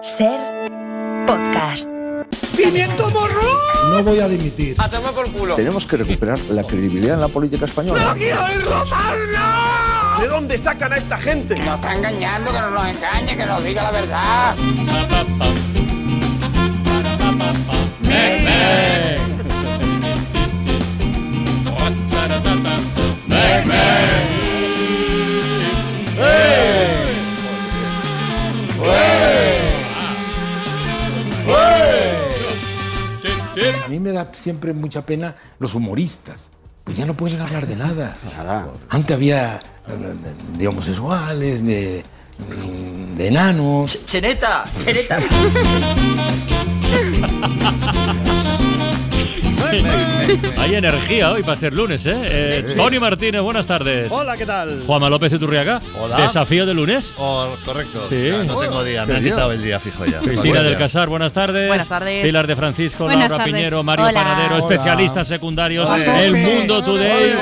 [0.00, 0.38] Ser
[1.26, 1.88] podcast.
[2.56, 3.42] ¡Pimiento morro!
[3.90, 4.76] No voy a dimitir.
[4.78, 5.56] ¡Hacemos por culo!
[5.56, 8.14] Tenemos que recuperar la credibilidad en la política española.
[8.14, 8.32] ¿De
[10.28, 11.56] dónde sacan a esta gente?
[11.56, 14.54] Nos está engañando, que no nos engañe, que nos diga la verdad.
[23.70, 24.37] A
[33.98, 36.50] mí me da siempre mucha pena los humoristas.
[36.84, 38.16] Pues ya no pueden hablar de nada.
[38.88, 39.60] Antes había
[40.56, 42.02] de homosexuales, de,
[43.16, 44.06] de enanos.
[44.06, 45.18] Cheneta, cheneta.
[50.58, 52.16] Hay energía hoy para ser lunes, ¿eh?
[52.22, 54.10] Eh, Tony Martínez, buenas tardes.
[54.10, 54.82] Hola, ¿qué tal?
[54.86, 55.80] Juanma López de Turriaga.
[56.00, 56.16] Hola.
[56.18, 57.12] Desafío de lunes.
[57.18, 58.06] Oh, correcto.
[58.08, 58.28] Sí.
[58.28, 60.20] Ya, no tengo día, me han quitado el día fijo ya.
[60.20, 60.78] Cristina del.
[60.78, 61.68] Casar, buenas tardes.
[61.68, 62.24] Buenas tardes.
[62.24, 63.54] Pilar de Francisco, Buenas Laura tardes.
[63.54, 64.22] Piñero, Mario Hola.
[64.22, 64.58] Panadero, Hola.
[64.74, 66.22] especialistas secundarios, Hola.
[66.22, 67.32] El Mundo Today.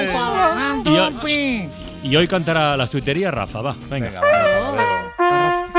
[2.03, 4.21] Y hoy, cantará las tuiterías Rafa, va, venga.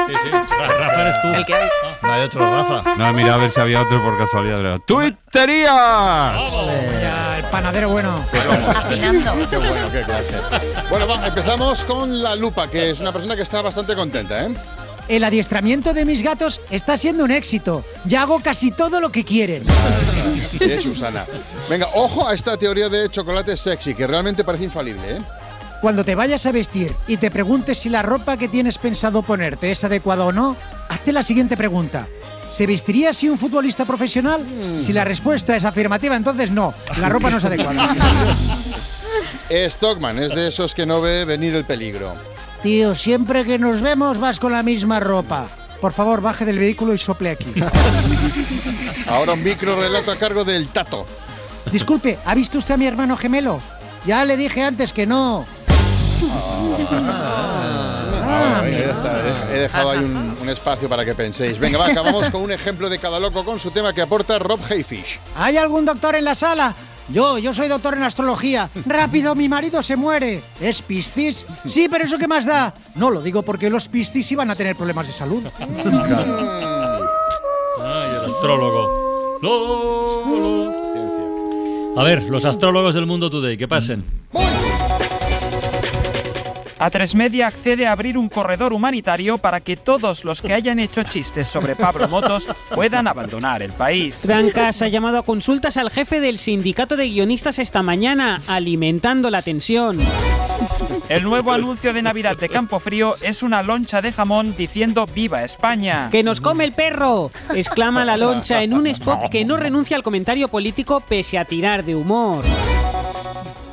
[0.07, 0.29] Sí, sí.
[0.31, 1.27] Ra- Rafa eres tú.
[1.33, 1.69] El que hay.
[2.01, 2.95] No hay otro Rafa.
[2.95, 4.79] No, mira a ver si había otro por casualidad.
[4.85, 5.71] ¡Tuiterías!
[7.01, 8.23] Ya, el panadero bueno.
[8.75, 9.33] Afinando.
[9.49, 10.35] Qué bueno, qué clase.
[10.89, 14.55] Bueno, va, empezamos con la lupa, que es una persona que está bastante contenta, ¿eh?
[15.09, 17.85] El adiestramiento de mis gatos está siendo un éxito.
[18.03, 19.63] Ya hago casi todo lo que quieren.
[20.59, 21.25] Es Susana.
[21.69, 25.21] Venga, ojo a esta teoría de chocolate sexy, que realmente parece infalible, ¿eh?
[25.81, 29.71] Cuando te vayas a vestir y te preguntes si la ropa que tienes pensado ponerte
[29.71, 30.55] es adecuada o no,
[30.89, 32.07] hazte la siguiente pregunta.
[32.49, 34.41] ¿Se vestiría así un futbolista profesional?
[34.81, 37.95] Si la respuesta es afirmativa, entonces no, la ropa no es adecuada.
[39.69, 42.13] Stockman es de esos que no ve venir el peligro.
[42.63, 45.47] Tío, siempre que nos vemos vas con la misma ropa.
[45.79, 47.53] Por favor, baje del vehículo y sople aquí.
[49.07, 51.05] Ahora un micro relato a cargo del Tato.
[51.71, 53.61] Disculpe, ¿ha visto usted a mi hermano gemelo?
[54.05, 55.45] Ya le dije antes que no.
[58.29, 59.21] Ah, venga, ya está.
[59.51, 61.57] He- He dejado ahí un, un espacio para que penséis.
[61.59, 64.59] Venga, va, acabamos con un ejemplo de cada loco con su tema que aporta Rob
[64.69, 65.19] Hayfish.
[65.37, 66.73] ¿Hay algún doctor en la sala?
[67.09, 68.69] Yo, yo soy doctor en astrología.
[68.85, 70.41] Rápido, mi marido se muere.
[70.59, 71.45] ¿Es Piscis?
[71.65, 72.73] Sí, pero ¿eso qué más da?
[72.95, 75.41] No, lo digo porque los Piscis iban a tener problemas de salud.
[75.59, 75.67] Ay,
[78.19, 79.37] el astrólogo.
[79.41, 82.01] Lo, lo.
[82.01, 84.03] A ver, los astrólogos del Mundo Today, que pasen.
[86.79, 91.01] A3 Media accede a abrir un corredor humanitario para que todos los que hayan hecho
[91.03, 94.21] chistes sobre Pablo Motos puedan abandonar el país.
[94.21, 99.41] Trancas ha llamado a consultas al jefe del sindicato de guionistas esta mañana, alimentando la
[99.41, 99.99] tensión.
[101.09, 106.09] El nuevo anuncio de Navidad de Campofrío es una loncha de jamón diciendo ¡Viva España!
[106.11, 107.31] ¡Que nos come el perro!
[107.55, 111.85] exclama la loncha en un spot que no renuncia al comentario político pese a tirar
[111.85, 112.43] de humor.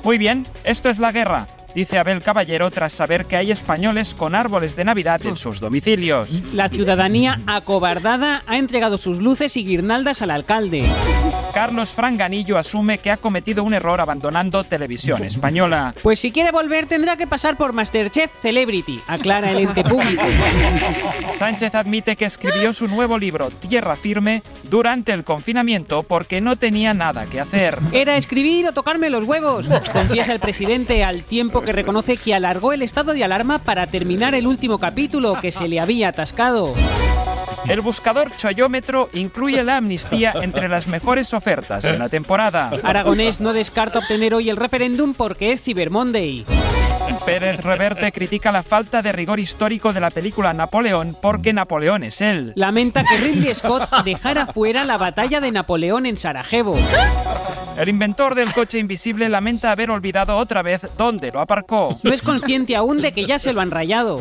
[0.03, 4.35] Muy bien, esto es la guerra, dice Abel Caballero tras saber que hay españoles con
[4.35, 6.43] árboles de Navidad en sus domicilios.
[6.53, 10.85] La ciudadanía acobardada ha entregado sus luces y guirnaldas al alcalde.
[11.53, 15.95] Carlos Franganillo asume que ha cometido un error abandonando Televisión Española.
[16.03, 20.25] Pues si quiere volver tendrá que pasar por Masterchef Celebrity, aclara el ente público.
[21.35, 26.93] Sánchez admite que escribió su nuevo libro Tierra Firme durante el confinamiento porque no tenía
[26.93, 27.79] nada que hacer.
[27.93, 32.73] Era escribir o tocarme los huevos, confiesa el presidente al tiempo que reconoce que alargó
[32.73, 36.75] el estado de alarma para terminar el último capítulo que se le había atascado.
[37.69, 42.71] El buscador Choyómetro incluye la amnistía entre las mejores ofertas de la temporada.
[42.83, 46.45] Aragonés no descarta obtener hoy el referéndum porque es Cyber Monday.
[47.25, 52.21] Pérez Reverte critica la falta de rigor histórico de la película Napoleón porque Napoleón es
[52.21, 52.53] él.
[52.55, 56.77] Lamenta que Ridley Scott dejara fuera la batalla de Napoleón en Sarajevo.
[57.77, 61.99] El inventor del coche invisible lamenta haber olvidado otra vez dónde lo aparcó.
[62.05, 64.21] No es consciente aún de que ya se lo han rayado.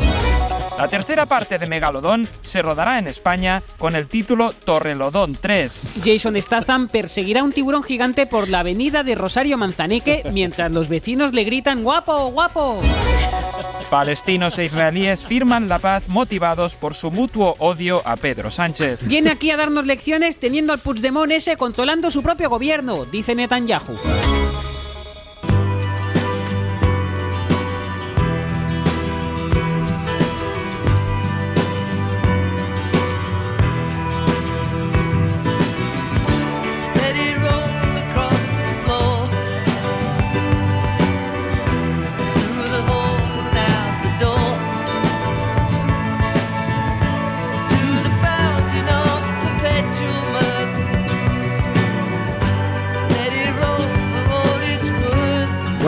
[0.78, 5.94] La tercera parte de Megalodón se rodará en España con el título Torrelodón 3.
[6.04, 10.90] Jason Statham perseguirá a un tiburón gigante por la avenida de Rosario Manzaneque mientras los
[10.90, 12.82] vecinos le gritan ¡Guapo, guapo!
[13.92, 19.08] Palestinos e israelíes firman la paz motivados por su mutuo odio a Pedro Sánchez.
[19.08, 23.94] Viene aquí a darnos lecciones teniendo al Puigdemont ese controlando su propio gobierno, dice Netanyahu.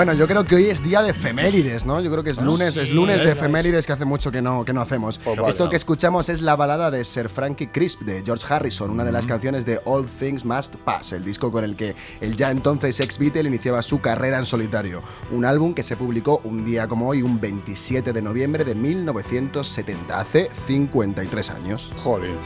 [0.05, 1.99] Bueno, yo creo que hoy es día de efemérides, ¿no?
[1.99, 4.71] Yo creo que es lunes, es lunes de efemérides que hace mucho que no, que
[4.71, 5.19] no hacemos.
[5.47, 9.11] Esto que escuchamos es la balada de Sir Frankie Crisp de George Harrison, una de
[9.11, 12.99] las canciones de All Things Must Pass, el disco con el que el ya entonces
[12.99, 15.01] ex Beatle iniciaba su carrera en solitario.
[15.31, 20.19] Un álbum que se publicó un día como hoy, un 27 de noviembre de 1970,
[20.19, 21.91] hace 53 años.
[21.97, 22.37] Jolín.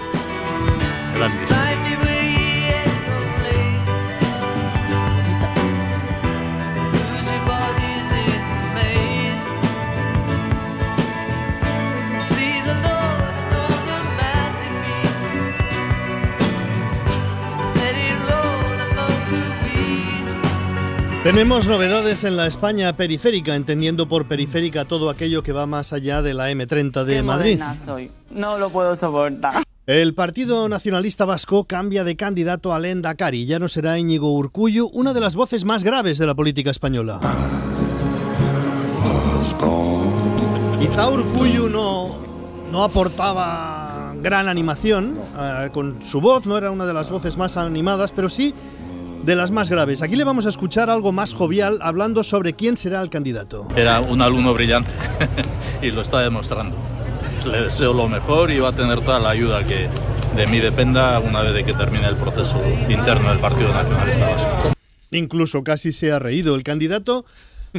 [21.24, 26.22] Tenemos novedades en la España periférica, entendiendo por periférica todo aquello que va más allá
[26.22, 27.62] de la M30 de Qué Madrid.
[27.86, 28.10] soy.
[28.32, 29.64] No lo puedo soportar.
[29.86, 33.46] El Partido Nacionalista Vasco cambia de candidato al Endacari.
[33.46, 37.20] Ya no será Íñigo Urcullu, una de las voces más graves de la política española.
[40.80, 42.16] Quizá Urcullu no,
[42.72, 47.58] no aportaba gran animación eh, con su voz, no era una de las voces más
[47.58, 48.54] animadas, pero sí
[49.24, 50.02] de las más graves.
[50.02, 53.68] Aquí le vamos a escuchar algo más jovial hablando sobre quién será el candidato.
[53.76, 54.94] Era un alumno brillante
[55.82, 56.76] y lo está demostrando.
[57.46, 59.88] Le deseo lo mejor y va a tener toda la ayuda que
[60.36, 64.74] de mí dependa una vez de que termine el proceso interno del Partido Nacionalista Vasco.
[65.12, 66.56] Incluso casi se ha reído.
[66.56, 67.26] El candidato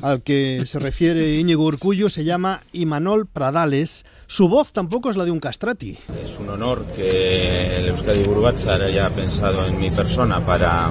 [0.02, 4.04] al que se refiere Íñigo Urcullu se llama Imanol Pradales.
[4.26, 5.98] Su voz tampoco es la de un castrati.
[6.24, 10.90] Es un honor que el Euskadi Burbatzar haya pensado en mi persona para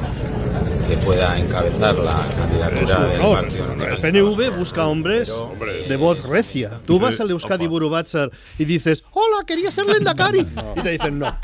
[0.89, 5.41] que pueda encabezar la candidatura del No, Partido el PNV busca hombres
[5.87, 6.81] de voz recia.
[6.85, 10.39] Tú vas al Euskadi Burubatzar y dices, hola, quería ser Lendakari.
[10.75, 11.37] Y te dicen, no.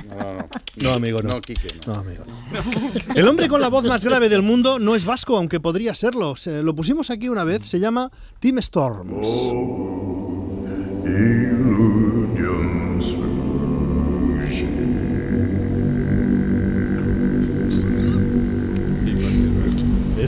[0.77, 1.36] No, amigo, no.
[1.36, 1.94] No, Quique, no.
[1.94, 3.13] No, amigo, no.
[3.13, 6.36] El hombre con la voz más grave del mundo no es vasco, aunque podría serlo.
[6.36, 8.09] Se- lo pusimos aquí una vez, se llama
[8.39, 9.27] Tim Storms.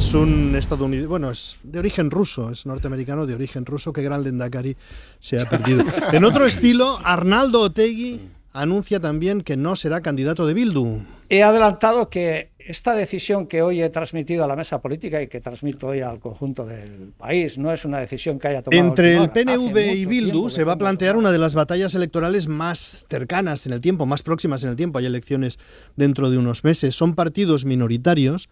[0.07, 4.23] Es un estadounidense, bueno, es de origen ruso, es norteamericano de origen ruso, que gran
[4.23, 4.77] Lendakari
[5.19, 5.83] se ha perdido.
[6.13, 8.21] En otro estilo, Arnaldo Otegui
[8.53, 11.01] anuncia también que no será candidato de Bildu.
[11.27, 15.39] He adelantado que esta decisión que hoy he transmitido a la mesa política y que
[15.39, 18.81] transmito hoy al conjunto del país no es una decisión que haya tomado.
[18.81, 19.29] a Entre el.
[19.29, 23.73] PNV y Bildu se va a plantear una de las batallas electorales más cercanas en
[23.73, 24.99] el tiempo, más próximas en el tiempo.
[24.99, 25.59] Hay elecciones
[25.95, 26.95] dentro de unos meses.
[26.95, 28.49] Son partidos minoritarios,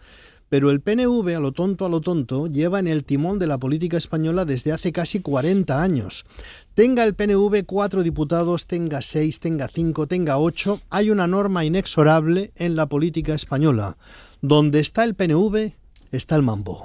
[0.49, 3.57] pero el PNV, a lo tonto, a lo tonto, lleva en el timón de la
[3.57, 6.25] política española desde hace casi 40 años.
[6.73, 12.51] Tenga el PNV cuatro diputados, tenga seis, tenga cinco, tenga ocho, hay una norma inexorable
[12.55, 13.97] en la política española.
[14.41, 15.73] Donde está el PNV,
[16.11, 16.83] está el mambo.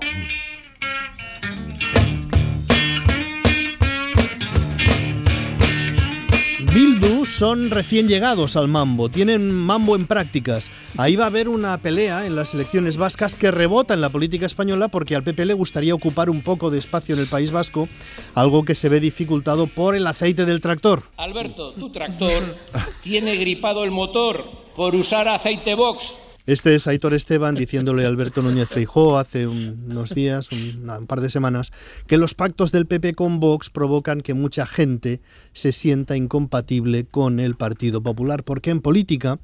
[7.41, 10.71] Son recién llegados al mambo, tienen mambo en prácticas.
[10.99, 14.45] Ahí va a haber una pelea en las elecciones vascas que rebota en la política
[14.45, 17.89] española porque al PP le gustaría ocupar un poco de espacio en el País Vasco,
[18.35, 21.05] algo que se ve dificultado por el aceite del tractor.
[21.17, 22.59] Alberto, tu tractor
[23.03, 24.45] tiene gripado el motor
[24.77, 26.30] por usar aceite box.
[26.51, 31.07] Este es Aitor Esteban diciéndole a Alberto Núñez Feijó hace un- unos días, un, un
[31.07, 31.71] par de semanas,
[32.09, 35.21] que los pactos del PP con Vox provocan que mucha gente
[35.53, 39.39] se sienta incompatible con el Partido Popular, porque en política,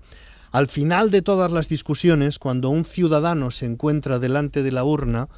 [0.50, 5.28] al final de todas las discusiones, cuando un ciudadano se encuentra delante de la urna,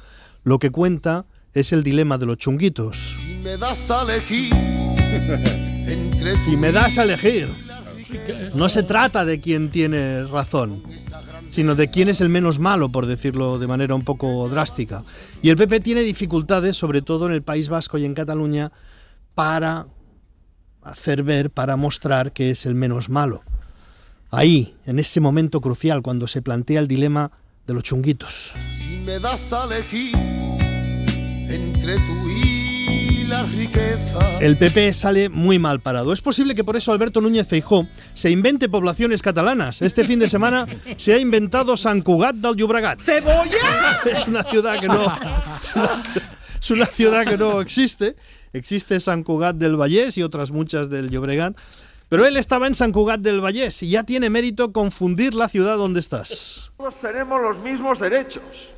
[0.43, 3.15] lo que cuenta es el dilema de los chunguitos.
[3.19, 4.51] Si me das a elegir
[5.87, 7.47] entre Si me das a elegir,
[8.55, 10.81] no se trata de quién tiene razón,
[11.49, 15.03] sino de quién es el menos malo, por decirlo de manera un poco drástica.
[15.41, 18.71] Y el PP tiene dificultades, sobre todo en el País Vasco y en Cataluña,
[19.35, 19.87] para
[20.81, 23.43] hacer ver, para mostrar que es el menos malo.
[24.31, 27.31] Ahí, en ese momento crucial, cuando se plantea el dilema
[27.65, 28.53] de los chunguitos.
[28.77, 30.15] Si me das a elegir
[31.49, 32.38] entre tú y
[33.29, 34.39] la riqueza.
[34.39, 36.11] El PP sale muy mal parado.
[36.11, 39.81] Es posible que por eso Alberto Núñez Feijó se invente poblaciones catalanas.
[39.81, 40.65] Este fin de semana
[40.97, 43.01] se ha inventado Sant Cugat del Llobregat.
[43.01, 44.01] ¡Cebolla!
[44.05, 45.05] Es una ciudad que no
[46.61, 48.15] es una ciudad que no existe.
[48.51, 51.55] Existe Sant Cugat del Vallès y otras muchas del Llobregat.
[52.09, 55.77] Pero él estaba en Sant Cugat del Vallès y ya tiene mérito confundir la ciudad
[55.77, 56.71] donde estás.
[56.77, 58.73] Todos tenemos los mismos derechos.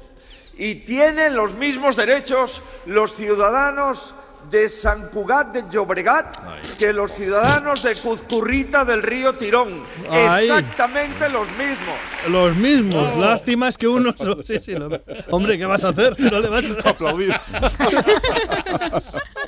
[0.57, 4.13] Y tienen los mismos derechos los ciudadanos
[4.51, 6.35] de San Cugat de Llobregat
[6.77, 9.83] que los ciudadanos de Cuzcurrita del río Tirón.
[10.09, 10.49] Ay.
[10.49, 11.95] Exactamente los mismos.
[12.27, 13.17] Los mismos.
[13.17, 14.13] Lástima es que uno.
[14.43, 14.89] Sí, sí, lo-
[15.29, 16.19] Hombre, ¿qué vas a hacer?
[16.19, 17.39] No le vas a aplaudir.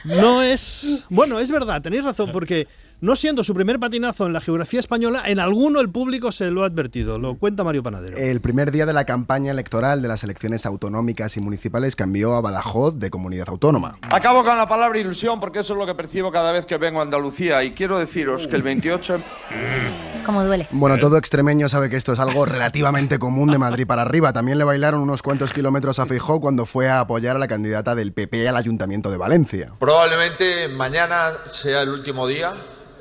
[0.06, 1.06] No es.
[1.10, 2.68] Bueno, es verdad, tenéis razón, porque
[3.02, 6.64] no siendo su primer patinazo en la geografía española, en alguno el público se lo
[6.64, 7.20] ha advertido.
[7.20, 8.18] Lo cuenta Mario Panadero.
[8.18, 12.42] El primer día de la campaña electoral de las elecciones autonómicas y municipales cambió a
[12.42, 13.98] Badajoz de comunidad autónoma.
[14.04, 17.00] Acabo con la palabra ilusión porque eso es lo que percibo cada vez que vengo
[17.00, 19.22] a Andalucía y quiero deciros que el 28...
[20.26, 20.70] ¿Cómo duele?
[20.72, 24.32] Bueno, todo extremeño sabe que esto es algo relativamente común de Madrid para arriba.
[24.32, 27.94] También le bailaron unos cuantos kilómetros a Feijóo cuando fue a apoyar a la candidata
[27.94, 29.74] del PP al Ayuntamiento de Valencia.
[29.80, 32.54] Probablemente mañana sea el último día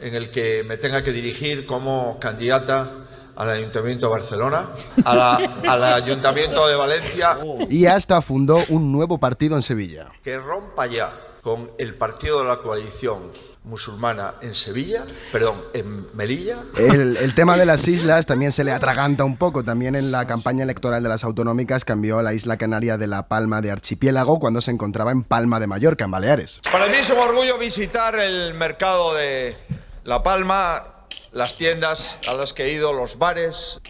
[0.03, 2.91] en el que me tenga que dirigir como candidata
[3.37, 4.69] al Ayuntamiento de Barcelona,
[5.05, 5.37] a la-
[5.69, 7.39] al Ayuntamiento de Valencia,
[7.71, 10.09] Y hasta fundó un nuevo partido en Sevilla.
[10.23, 11.11] que rompa ya
[11.43, 13.31] con el partido de la coalición
[13.65, 16.59] musulmana en Sevilla, perdón, en Melilla.
[16.77, 19.63] El, el tema de las islas también se le atraganta un poco.
[19.65, 23.29] También en la campaña electoral de las autonómicas cambió a la isla canaria de La
[23.29, 26.61] Palma de Archipiélago cuando se encontraba en Palma de Mallorca, en Baleares.
[26.71, 29.57] Para mí es un orgullo visitar el mercado de
[30.05, 30.85] La Palma,
[31.33, 33.81] las tiendas a las que he ido, los bares.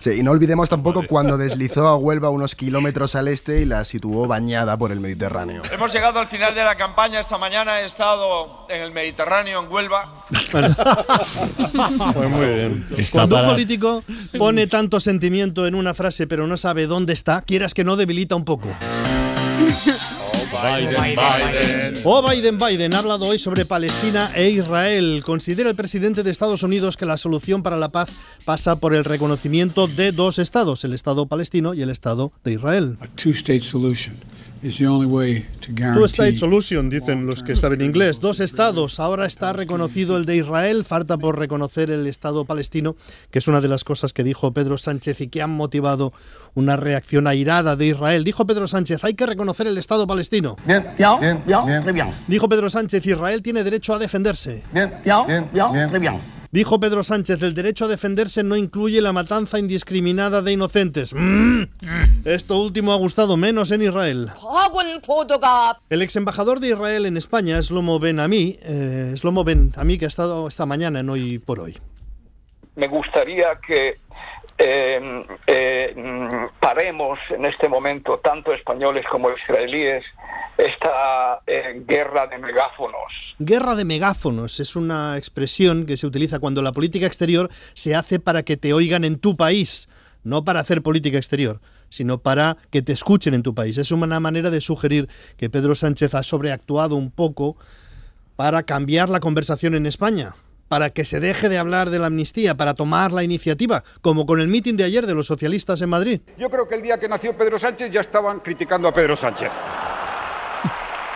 [0.00, 3.84] Sí, y no olvidemos tampoco cuando deslizó a Huelva unos kilómetros al este y la
[3.84, 5.62] situó bañada por el Mediterráneo.
[5.72, 7.20] Hemos llegado al final de la campaña.
[7.20, 10.24] Esta mañana he estado en el Mediterráneo, en Huelva.
[12.14, 12.86] Pues muy bien.
[12.96, 14.04] Está Cuando para- un político
[14.38, 18.34] pone tanto sentimiento en una frase pero no sabe dónde está, quieras que no debilita
[18.36, 18.68] un poco.
[20.62, 21.94] Biden, Biden.
[22.04, 25.22] Oh, Biden, Biden ha hablado hoy sobre Palestina e Israel.
[25.24, 28.10] Considera el presidente de Estados Unidos que la solución para la paz
[28.44, 32.96] pasa por el reconocimiento de dos estados, el Estado palestino y el Estado de Israel.
[34.62, 37.80] Two-state solution is the only way to guarantee Two State Solution, dicen los que saben
[37.80, 38.20] inglés.
[38.20, 39.00] Dos estados.
[39.00, 40.84] Ahora está reconocido el de Israel.
[40.84, 42.96] Falta por reconocer el Estado palestino,
[43.30, 46.12] que es una de las cosas que dijo Pedro Sánchez y que han motivado
[46.54, 48.24] una reacción airada de Israel.
[48.24, 50.56] Dijo Pedro Sánchez, hay que reconocer el Estado palestino.
[50.66, 52.14] Bien, bien, bien.
[52.28, 54.62] Dijo Pedro Sánchez, Israel tiene derecho a defenderse.
[54.72, 56.41] Bien, bien, bien.
[56.52, 61.14] Dijo Pedro Sánchez, el derecho a defenderse no incluye la matanza indiscriminada de inocentes.
[61.14, 61.62] Mm.
[62.26, 64.28] Esto último ha gustado menos en Israel.
[65.88, 70.04] El ex embajador de Israel en España, Slomo Ben Ami, eh, Shlomo Ben Ami, que
[70.04, 71.78] ha estado esta mañana en Hoy por Hoy.
[72.76, 73.96] me gustaría que
[74.64, 80.04] eh, eh, mm, paremos en este momento, tanto españoles como israelíes,
[80.56, 83.12] esta eh, guerra de megáfonos.
[83.40, 88.20] Guerra de megáfonos es una expresión que se utiliza cuando la política exterior se hace
[88.20, 89.88] para que te oigan en tu país,
[90.22, 93.78] no para hacer política exterior, sino para que te escuchen en tu país.
[93.78, 97.56] Es una manera de sugerir que Pedro Sánchez ha sobreactuado un poco
[98.36, 100.36] para cambiar la conversación en España,
[100.72, 104.40] para que se deje de hablar de la amnistía, para tomar la iniciativa, como con
[104.40, 106.22] el mitin de ayer de los socialistas en Madrid.
[106.38, 109.50] Yo creo que el día que nació Pedro Sánchez ya estaban criticando a Pedro Sánchez.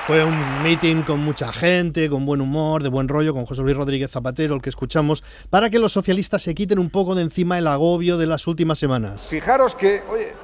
[0.06, 3.74] Fue un meeting con mucha gente, con buen humor, de buen rollo, con José Luis
[3.74, 7.56] Rodríguez Zapatero, el que escuchamos, para que los socialistas se quiten un poco de encima
[7.56, 9.28] el agobio de las últimas semanas.
[9.30, 10.34] Fijaros que, oye,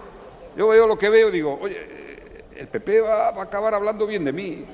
[0.56, 4.24] yo veo lo que veo digo, oye, el PP va, va a acabar hablando bien
[4.24, 4.64] de mí.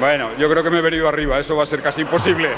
[0.00, 2.50] Bueno, yo creo que me he venido arriba, eso va a ser casi imposible.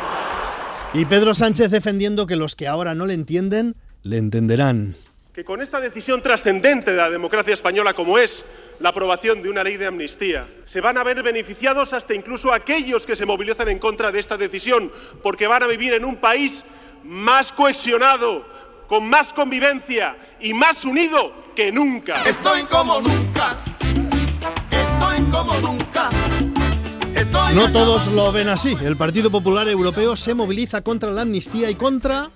[0.95, 4.97] Y Pedro Sánchez defendiendo que los que ahora no le entienden, le entenderán.
[5.35, 8.47] que con esta decisión trascendente de la democracia española como es
[8.81, 13.05] la aprobación de una ley de amnistía, se van a ver beneficiados hasta incluso aquellos
[13.05, 14.91] que se movilizan en contra de esta decisión,
[15.23, 16.65] porque van a vivir en un país
[17.05, 18.47] más cohesionado,
[18.89, 22.15] con más convivencia y más unido que nunca.
[22.27, 23.59] Estoy como nunca.
[24.71, 26.09] Estoy como nunca.
[27.57, 28.77] No todos lo ven así.
[28.85, 32.27] El Partido Popular Europeo se moviliza contra la amnistía y contra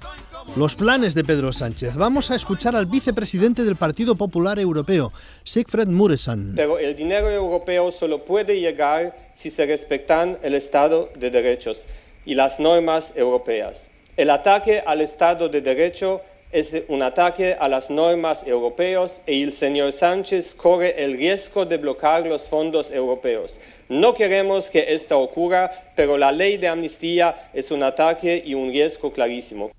[0.57, 1.97] los planes de Pedro Sánchez.
[1.97, 5.13] Vamos a escuchar al vicepresidente del Partido Popular Europeo,
[5.45, 6.55] Sigfred Muresan.
[6.57, 11.85] Pero el dinero europeo solo puede llegar si se respetan el Estado de Derechos
[12.25, 13.91] y las normas europeas.
[14.17, 19.53] El ataque al Estado de Derecho es un ataque a las normas europeas y el
[19.53, 23.61] señor Sánchez corre el riesgo de bloquear los fondos europeos.
[23.89, 28.71] No queremos que esto ocurra, pero la ley de amnistía es un ataque y un
[28.71, 29.71] riesgo clarísimo.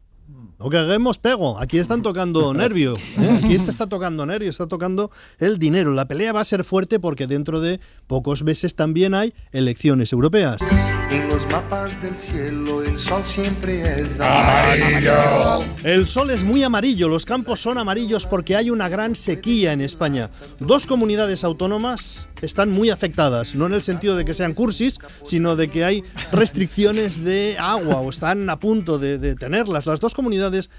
[0.59, 1.57] No caguemos pego.
[1.59, 2.93] Aquí están tocando nervio.
[3.19, 3.39] ¿eh?
[3.43, 5.91] Aquí se está tocando nervio, está tocando el dinero.
[5.91, 10.59] La pelea va a ser fuerte porque dentro de pocos meses también hay elecciones europeas.
[11.11, 15.61] En los mapas del cielo el sol siempre es Amarillo.
[15.83, 19.81] El sol es muy amarillo, los campos son amarillos porque hay una gran sequía en
[19.81, 20.29] España.
[20.61, 25.57] Dos comunidades autónomas están muy afectadas, no en el sentido de que sean cursis, sino
[25.57, 29.85] de que hay restricciones de agua o están a punto de, de tenerlas.
[29.85, 30.69] Las dos comunidades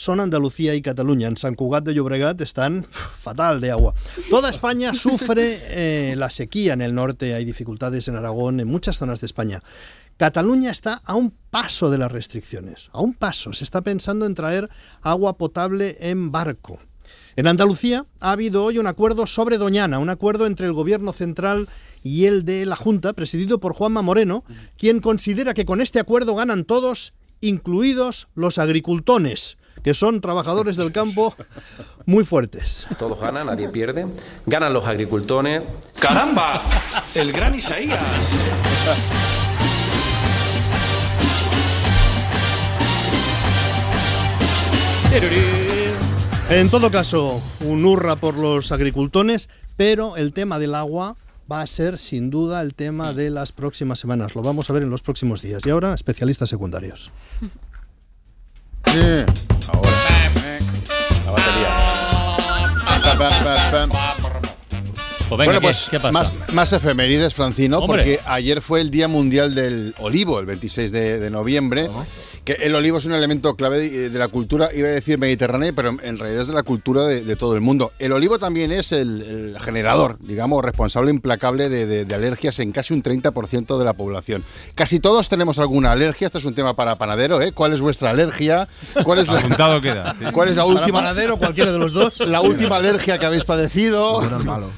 [0.00, 1.28] son Andalucía y Cataluña.
[1.28, 3.92] En San Cugat de Llobregat están fatal de agua.
[4.30, 8.96] Toda España sufre eh, la sequía en el norte, hay dificultades en Aragón, en muchas
[8.96, 9.62] zonas de España.
[10.16, 13.52] Cataluña está a un paso de las restricciones, a un paso.
[13.52, 14.70] Se está pensando en traer
[15.02, 16.80] agua potable en barco.
[17.36, 21.68] En Andalucía ha habido hoy un acuerdo sobre Doñana, un acuerdo entre el gobierno central
[22.02, 24.44] y el de la Junta, presidido por Juanma Moreno,
[24.78, 30.92] quien considera que con este acuerdo ganan todos, incluidos los agricultones que son trabajadores del
[30.92, 31.34] campo
[32.06, 32.86] muy fuertes.
[32.98, 34.06] Todos ganan, nadie pierde.
[34.46, 35.62] Ganan los agricultores.
[35.98, 36.60] ¡Caramba!
[37.14, 38.02] El gran Isaías.
[46.50, 51.16] En todo caso, un hurra por los agricultores, pero el tema del agua
[51.50, 54.34] va a ser sin duda el tema de las próximas semanas.
[54.34, 55.62] Lo vamos a ver en los próximos días.
[55.66, 57.10] Y ahora, especialistas secundarios.
[58.92, 59.90] Ahora.
[61.24, 61.70] La batería.
[65.30, 66.12] Pues venga, bueno, ¿qué- pues qué pasa?
[66.12, 68.02] Más, más efemérides, Francino, Hombre.
[68.02, 71.88] porque ayer fue el Día Mundial del Olivo, el 26 de, de noviembre.
[72.44, 75.74] Que el olivo es un elemento clave de, de la cultura, iba a decir mediterránea,
[75.76, 77.92] pero en realidad es de la cultura de, de todo el mundo.
[77.98, 82.72] El olivo también es el, el generador, digamos, responsable implacable de, de- de alergias en
[82.72, 84.42] casi un 30% de la población.
[84.74, 87.52] Casi todos tenemos alguna alergia, este es un tema para panadero, ¿eh?
[87.52, 88.68] ¿Cuál es vuestra alergia?
[89.04, 89.42] ¿Cuál es la,
[89.82, 90.24] queda, sí.
[90.32, 90.98] ¿Cuál es la Para última?
[91.00, 92.26] panadero, cualquiera de los dos.
[92.26, 94.22] La última alergia que habéis padecido.
[94.44, 94.68] Malo.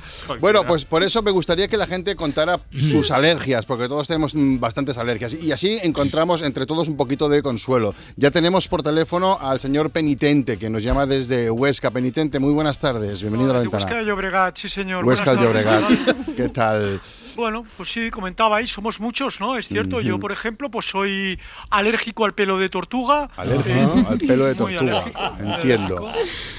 [0.40, 4.34] Bueno, pues por eso me gustaría que la gente contara sus alergias, porque todos tenemos
[4.34, 5.34] mm, bastantes alergias.
[5.34, 7.94] Y así encontramos entre todos un poquito de consuelo.
[8.16, 11.90] Ya tenemos por teléfono al señor Penitente, que nos llama desde Huesca.
[11.90, 13.22] Penitente, muy buenas tardes.
[13.22, 14.00] Bienvenido a la Huesca ventana.
[14.00, 15.04] de Llobregat, sí señor.
[15.04, 15.84] Huesca tardes, Llobregat.
[16.36, 17.00] ¿Qué tal?
[17.36, 19.56] Bueno, pues sí, comentabais, somos muchos, ¿no?
[19.56, 21.38] Es cierto, yo por ejemplo, pues soy
[21.70, 23.30] alérgico al pelo de tortuga.
[23.36, 24.80] Alérgico Eh, al pelo de tortuga.
[24.80, 26.08] alérgico, Entiendo.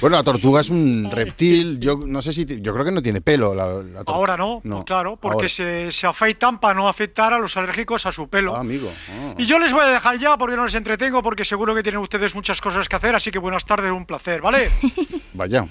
[0.01, 1.79] Bueno, la tortuga es un reptil.
[1.79, 2.45] Yo no sé si.
[2.61, 3.53] Yo creo que no tiene pelo.
[3.55, 3.81] La.
[4.07, 8.11] Ahora no, pues claro, porque se, se afeitan para no afectar a los alérgicos a
[8.11, 8.55] su pelo.
[8.55, 8.91] Ah, amigo.
[9.09, 9.35] Ah.
[9.37, 12.01] Y yo les voy a dejar ya porque no les entretengo, porque seguro que tienen
[12.01, 14.71] ustedes muchas cosas que hacer, así que buenas tardes, un placer, ¿vale?
[15.33, 15.65] Vaya.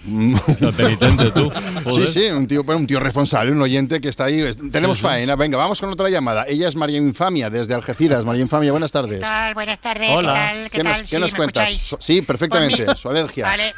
[0.77, 1.51] penitente tú.
[1.55, 2.09] Sí, Joder.
[2.09, 4.41] sí, un tío, un tío responsable, un oyente que está ahí.
[4.41, 4.59] Es-
[4.99, 5.37] Tenemos faena.
[5.37, 6.45] Venga, vamos con otra llamada.
[6.49, 8.25] Ella es María Infamia, desde Algeciras.
[8.25, 9.19] María Infamia, buenas tardes.
[9.19, 9.55] ¿Qué tal?
[9.55, 10.11] Buenas tardes.
[10.11, 10.33] Hola.
[10.33, 10.71] ¿Qué tal?
[10.71, 11.03] ¿Qué, ¿Qué nos, tal?
[11.03, 11.71] qué Sí, nos ¿me cuentas?
[11.71, 12.05] escucháis?
[12.05, 12.85] Sí, perfectamente.
[12.85, 13.45] Pues Su alergia.
[13.47, 13.75] Vale.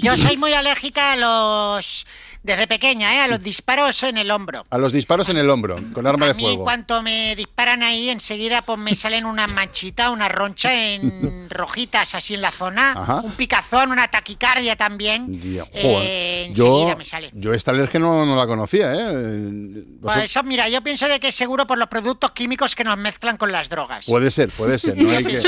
[0.00, 2.06] Yo soy muy alérgica a los...
[2.42, 3.20] Desde pequeña, ¿eh?
[3.20, 4.66] A los disparos en el hombro.
[4.70, 6.64] A los disparos en el hombro, con arma de A mí fuego.
[6.64, 12.34] cuando me disparan ahí, enseguida pues me salen una manchita, una roncha en rojitas así
[12.34, 13.20] en la zona, Ajá.
[13.20, 15.40] un picazón, una taquicardia también.
[15.42, 16.46] Eh, joder.
[16.48, 17.30] enseguida yo, me sale.
[17.34, 19.84] yo esta alergia no, no la conocía, ¿eh?
[20.00, 22.82] Pues Vosot- eso, mira, yo pienso de que es seguro por los productos químicos que
[22.84, 24.06] nos mezclan con las drogas.
[24.06, 24.96] Puede ser, puede ser.
[24.96, 25.40] No hay, que,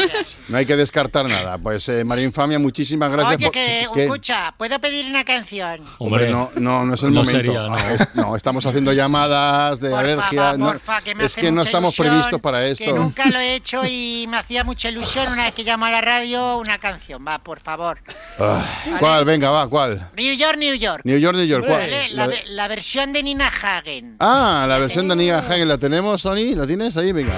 [0.49, 1.59] no hay descartar nada.
[1.59, 3.37] Pues eh, María Infamia, muchísimas gracias.
[3.37, 5.81] Oye, por- que, escucha, ¿puedo pedir una canción?
[5.99, 7.53] Hombre, no, no, no es el no momento.
[7.53, 7.79] sería, no.
[7.79, 10.43] Es- no, estamos haciendo llamadas de Porfa, alergia.
[10.43, 12.95] va, no, porfa, que me es que no estamos ilusión, previstos para Que esto.
[12.97, 16.01] nunca lo he hecho y me hacía mucha ilusión una vez que llamo a la
[16.01, 17.25] radio una canción.
[17.27, 17.99] Va, por favor.
[18.39, 18.63] Ah,
[18.99, 19.25] ¿Cuál?
[19.25, 20.09] Venga, va, ¿cuál?
[20.17, 21.01] New York, New York.
[21.05, 21.81] New York, New York, ¿cuál?
[21.81, 24.17] Vale, La, La la versión de Nina Hagen.
[24.21, 26.55] Ah, la versión de Nia Hagen la tenemos, Sony.
[26.55, 27.13] ¿La tienes ahí?
[27.13, 27.33] Venga.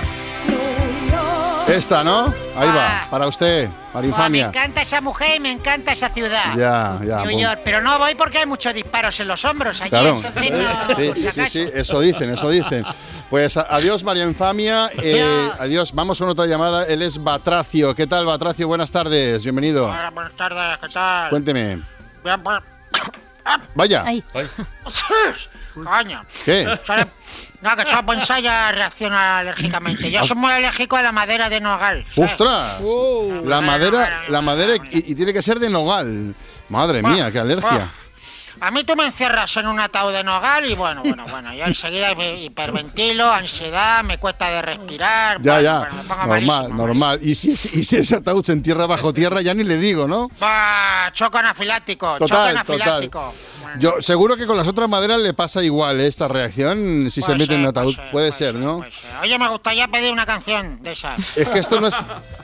[1.69, 2.33] Esta, ¿no?
[2.57, 4.47] Ahí va, para usted, María Buah, me Infamia.
[4.47, 6.55] encanta esa mujer y me encanta esa ciudad.
[6.57, 7.25] Ya, ya.
[7.25, 10.21] New York, pero no voy porque hay muchos disparos en los hombros allí, Claro.
[10.23, 12.85] no, Sí, sí, sí, eso dicen, eso dicen.
[13.29, 14.89] Pues adiós, María Infamia.
[15.03, 16.87] eh, adiós, vamos con otra llamada.
[16.87, 17.95] Él es Batracio.
[17.97, 18.69] ¿Qué tal, Batracio?
[18.69, 19.87] Buenas tardes, bienvenido.
[19.87, 21.31] Hola, buenas tardes, ¿qué tal?
[21.31, 21.81] Cuénteme.
[22.25, 22.63] Bien, pues-
[23.75, 24.05] Vaya.
[26.45, 26.79] ¿Qué?
[27.67, 30.11] No, que solo pensar ya reacciona alérgicamente.
[30.11, 32.05] Yo soy muy alérgico a la madera de nogal.
[32.15, 32.33] ¿sabes?
[32.33, 32.81] ¡Ostras!
[33.45, 36.35] La madera, la madera y, y tiene que ser de nogal.
[36.69, 37.91] Madre mía, qué alergia.
[38.61, 41.65] A mí tú me encierras en un ataúd de nogal y bueno, bueno, bueno, yo
[41.67, 45.41] enseguida hiper- hiperventilo, ansiedad, me cuesta de respirar.
[45.43, 45.79] Ya, bueno, ya.
[45.79, 47.19] bueno, me pongo normal, normal.
[47.23, 50.29] Y si, y si ese ataúd se entierra bajo tierra, ya ni le digo, ¿no?
[50.41, 53.35] Bah, choco anafiláctico, choco Total, anafiláctico.
[53.79, 56.07] Yo seguro que con las otras maderas le pasa igual ¿eh?
[56.07, 57.95] esta reacción si se Puede mete en un ser, ataúd.
[57.95, 58.85] puede ser, Puede ser, ¿no?
[59.23, 61.19] Oye, me gustaría pedir una canción de esas.
[61.37, 61.95] Es que esto no es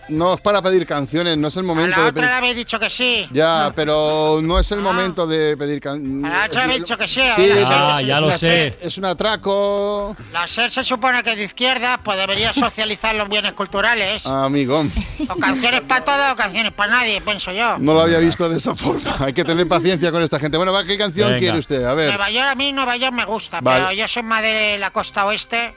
[0.09, 2.57] no es para pedir canciones, no es el A momento la de otra le habéis
[2.57, 3.29] dicho que sí.
[3.33, 6.23] Ya, pero no es el momento de pedir A canciones.
[6.33, 7.21] la otra habéis dicho que sí.
[7.21, 8.79] a Sí, Ah, ya sí, lo sé.
[8.83, 13.29] Es un atraco, La SER se supone que es de izquierda, pues debería socializar los
[13.29, 14.25] bienes culturales.
[14.27, 14.85] amigo.
[15.29, 17.79] O canciones para todos o canciones para nadie, pienso yo.
[17.79, 19.15] No lo había visto de esa forma.
[19.21, 20.57] Hay que tener paciencia con esta gente.
[20.57, 21.39] Bueno, va, ¿qué canción Venga.
[21.39, 21.85] quiere usted?
[21.85, 22.09] A ver.
[22.09, 23.81] Nueva York, a mí Nueva York me gusta, Vale.
[23.85, 25.75] pero yo soy más de la costa oeste,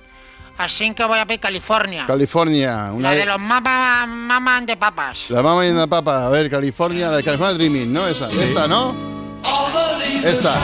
[0.58, 2.06] así que voy a pedir California.
[2.08, 2.92] California.
[2.94, 5.26] Una La de los mamas maman de papas.
[5.30, 6.26] La mama y la papa.
[6.26, 8.08] A ver, California, la de California Dreaming, ¿no?
[8.08, 8.28] Esa.
[8.30, 8.96] Esta, ¿no?
[10.24, 10.56] Esta.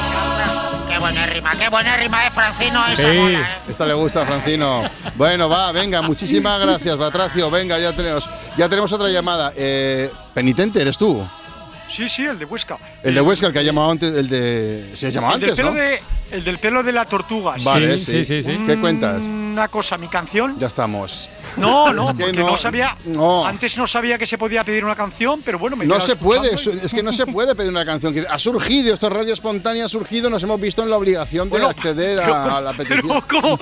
[0.89, 3.45] Qué buena rima, qué buena rima es Francino esa Sí, mola, ¿eh?
[3.69, 4.83] esta le gusta a Francino.
[5.15, 7.49] Bueno, va, venga, muchísimas gracias, Batracio.
[7.49, 9.53] Venga, ya tenemos, ya tenemos otra llamada.
[9.55, 11.25] Eh, penitente, ¿eres tú?
[11.91, 12.77] Sí, sí, el de Huesca.
[13.03, 14.91] El de Huesca, el que ha llamado antes, el de.
[14.93, 15.79] Se ha llamado el, del antes, pelo ¿no?
[15.79, 16.01] de,
[16.31, 17.55] el del pelo de la tortuga.
[17.63, 18.23] Vale, sí.
[18.25, 19.21] ¿Qué cuentas?
[19.21, 20.57] Una cosa, mi canción.
[20.57, 21.29] Ya estamos.
[21.57, 22.95] No, no, Es que porque no, sabía.
[23.15, 23.45] no.
[23.45, 26.51] Antes no sabía que se podía pedir una canción, pero bueno, me No se puede,
[26.51, 28.15] y- es que no se puede pedir una canción.
[28.29, 31.65] Ha surgido, esto es radio espontánea, ha surgido, nos hemos visto en la obligación de
[31.65, 33.01] acceder a, a la petición.
[33.27, 33.59] Pero ¿cómo,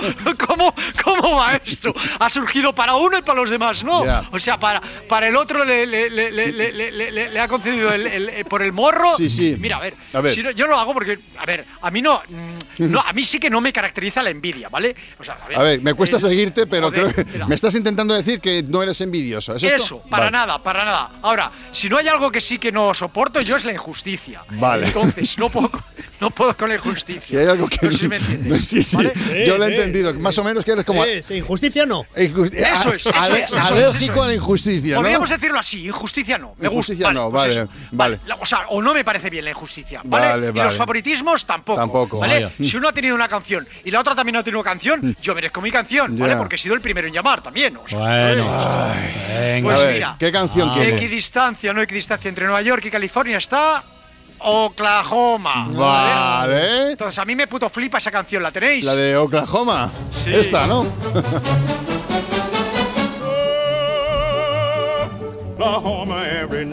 [0.48, 1.92] cómo, ¿cómo va esto?
[2.20, 4.04] Ha surgido para uno y para los demás, ¿no?
[4.32, 7.40] O sea, para, para el otro le, le- le- le- le- le- le- le- le
[7.40, 9.12] ha concedido el, el- eh, por el morro.
[9.16, 9.56] Sí, sí.
[9.60, 10.34] Mira, a ver, A ver.
[10.34, 13.24] si no- yo lo hago porque, a ver, a mí no, mm, no, a mí
[13.24, 14.96] sí que no me caracteriza la envidia, ¿vale?
[15.20, 18.14] O sea, A ver, me cuesta eh, seguirte, pero joder, creo que me estás intentando
[18.16, 19.56] decir que no eres envidioso.
[19.56, 19.76] ¿Es esto?
[19.84, 20.32] Eso, para Vale.
[20.32, 21.12] nada, para nada.
[21.22, 24.44] Ahora, si no hay algo que sí que no soporto, yo es la injusticia.
[24.52, 24.88] Vale.
[24.88, 25.70] Entonces, no puedo,
[26.20, 27.22] no puedo con la injusticia.
[27.22, 27.78] Si hay algo que.
[27.86, 28.68] No sé si me entiendes.
[28.68, 29.14] sí, sí, ¿Vale?
[29.46, 30.14] yo lo he entendido.
[30.16, 31.04] Más o menos que eres como.
[31.22, 32.04] Sí, injusticia no.
[32.16, 35.02] Injusti- Eso es, eso es, eso es, alérgico eso a la injusticia, ¿no?
[35.02, 36.56] Podríamos decirlo así, injusticia no.
[36.58, 37.14] Me Injusticia gusta.
[37.20, 38.20] no, pues vale, vale.
[38.40, 40.28] O sea, o no me parece bien la injusticia, ¿vale?
[40.28, 41.80] Vale, y los favoritismos tampoco.
[41.80, 42.20] Tampoco.
[42.20, 42.46] ¿vale?
[42.46, 42.52] Vaya.
[42.60, 45.34] Si uno ha tenido una canción y la otra también ha tenido una canción, yo
[45.36, 46.36] merezco mi canción, ¿vale?
[46.36, 47.78] Porque he sido el primero en llamar también.
[47.78, 48.92] O sea, Bueno.
[49.64, 50.74] Pues mira, ¿qué canción Ah.
[50.76, 50.96] quieres?
[50.96, 53.84] equidistancia, no equidistancia entre Nueva York y California está
[54.40, 55.68] Oklahoma.
[55.72, 56.92] Vale.
[56.92, 58.86] Entonces a mí me puto flipa esa canción, ¿la tenéis?
[58.86, 59.90] La de Oklahoma.
[60.24, 60.34] Sí.
[60.34, 60.86] Esta, ¿no?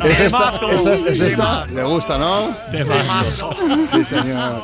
[0.05, 0.61] ¿Es esta?
[0.71, 1.67] ¿Es, es- es esta?
[1.67, 2.55] ¿Le gusta, no?
[2.71, 3.51] Temazo.
[3.91, 4.63] Sí, señor.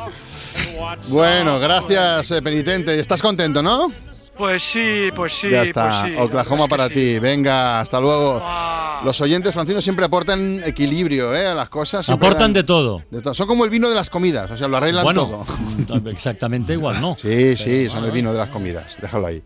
[1.08, 2.98] Bueno, gracias, eh, penitente.
[2.98, 3.90] ¿Estás contento, no?
[4.36, 5.50] Pues sí, pues sí.
[5.50, 6.02] ya está.
[6.02, 6.18] pues sí.
[6.20, 7.18] Oklahoma para ti.
[7.18, 8.42] Venga, hasta luego.
[9.04, 11.46] Los oyentes francinos siempre aportan equilibrio ¿eh?
[11.46, 12.08] a las cosas.
[12.08, 13.02] Aportan dan- de todo.
[13.10, 13.34] de todo.
[13.34, 15.44] Son como el vino de las comidas, o sea, lo arreglan Bueno,
[15.86, 16.08] todo.
[16.10, 17.16] exactamente igual, ¿no?
[17.16, 18.96] Sí, sí, son el vino de las comidas.
[19.00, 19.42] Déjalo ahí.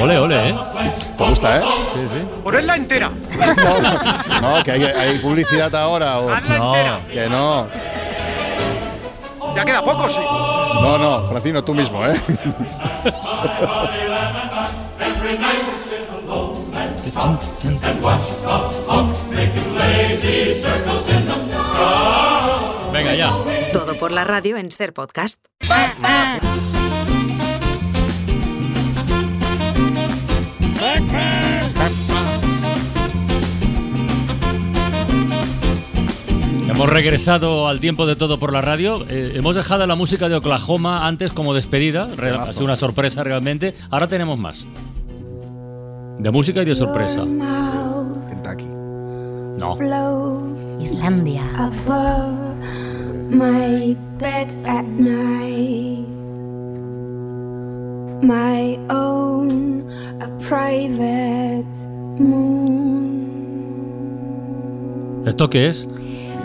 [0.00, 0.54] Ole, ole, ¿eh?
[1.20, 1.62] ¿Te gusta, eh?
[1.94, 2.26] Sí, sí.
[2.42, 3.10] Ponedla entera.
[3.10, 6.18] No, no, que hay, hay publicidad ahora.
[6.18, 7.00] o- Hazla no, entera.
[7.12, 7.66] que no.
[9.54, 10.18] Ya queda poco, sí.
[10.18, 12.18] No, no, Francino, tú mismo, ¿eh?
[22.92, 23.32] Venga, ya.
[23.72, 25.40] Todo por la radio en Ser Podcast.
[36.68, 39.04] Hemos regresado al tiempo de todo por la radio.
[39.08, 42.06] Eh, hemos dejado la música de Oklahoma antes como despedida.
[42.16, 43.74] Re- ha sido una sorpresa realmente.
[43.90, 44.66] Ahora tenemos más.
[46.18, 47.24] De música y de sorpresa.
[48.28, 48.64] Kentucky.
[49.58, 49.76] No.
[50.80, 51.42] Islandia.
[58.22, 59.86] My own,
[60.20, 61.64] a private
[62.18, 62.90] moon.
[65.26, 65.86] ¿Esto qué es?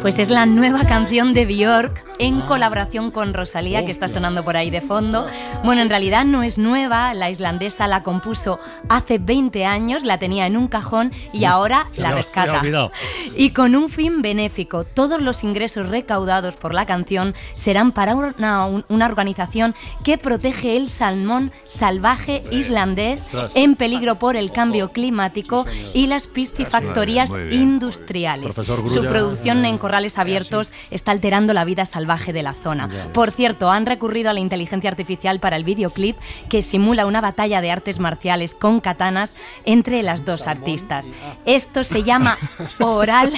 [0.02, 4.56] Pues es la nueva canción de Björk en colaboración con Rosalía, que está sonando por
[4.58, 5.28] ahí de fondo.
[5.64, 10.48] Bueno, en realidad no es nueva, la islandesa la compuso hace 20 años, la tenía
[10.48, 12.62] en un cajón y ahora Se la me rescata.
[12.62, 12.92] me.
[13.36, 18.66] Y con un fin benéfico, todos los ingresos recaudados por la canción serán para una,
[18.66, 23.26] un- una organización que protege el salmón salvaje islandés
[23.56, 28.56] en peligro por el cambio climático y las piscifactorías industriales.
[28.56, 32.90] Su producción en corrales abiertos está alterando la vida salvaje de la zona.
[33.14, 36.18] Por cierto, han recurrido a la inteligencia artificial para el videoclip
[36.50, 41.10] que simula una batalla de artes marciales con katanas entre las dos artistas.
[41.46, 42.38] Esto se llama
[42.80, 43.34] oral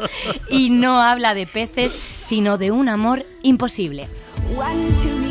[0.50, 4.08] y no habla de peces, sino de un amor imposible.
[4.56, 5.25] One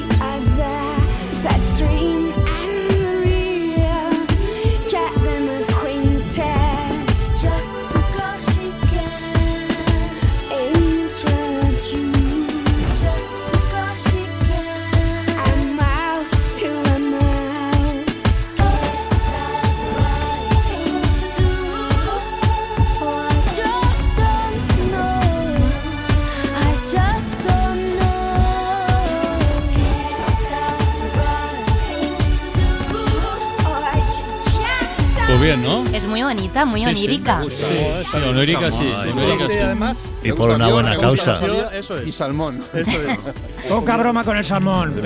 [35.46, 35.84] bien, ¿no?
[35.94, 37.40] Es muy bonita, muy onírica.
[37.42, 38.84] Sí, onírica sí.
[38.84, 39.60] onírica sí.
[39.60, 40.16] además.
[40.24, 41.40] Y por una buena causa.
[41.72, 42.08] Eso es.
[42.08, 42.64] Y salmón.
[42.74, 43.30] Eso es.
[43.70, 45.02] Poca broma con el salmón.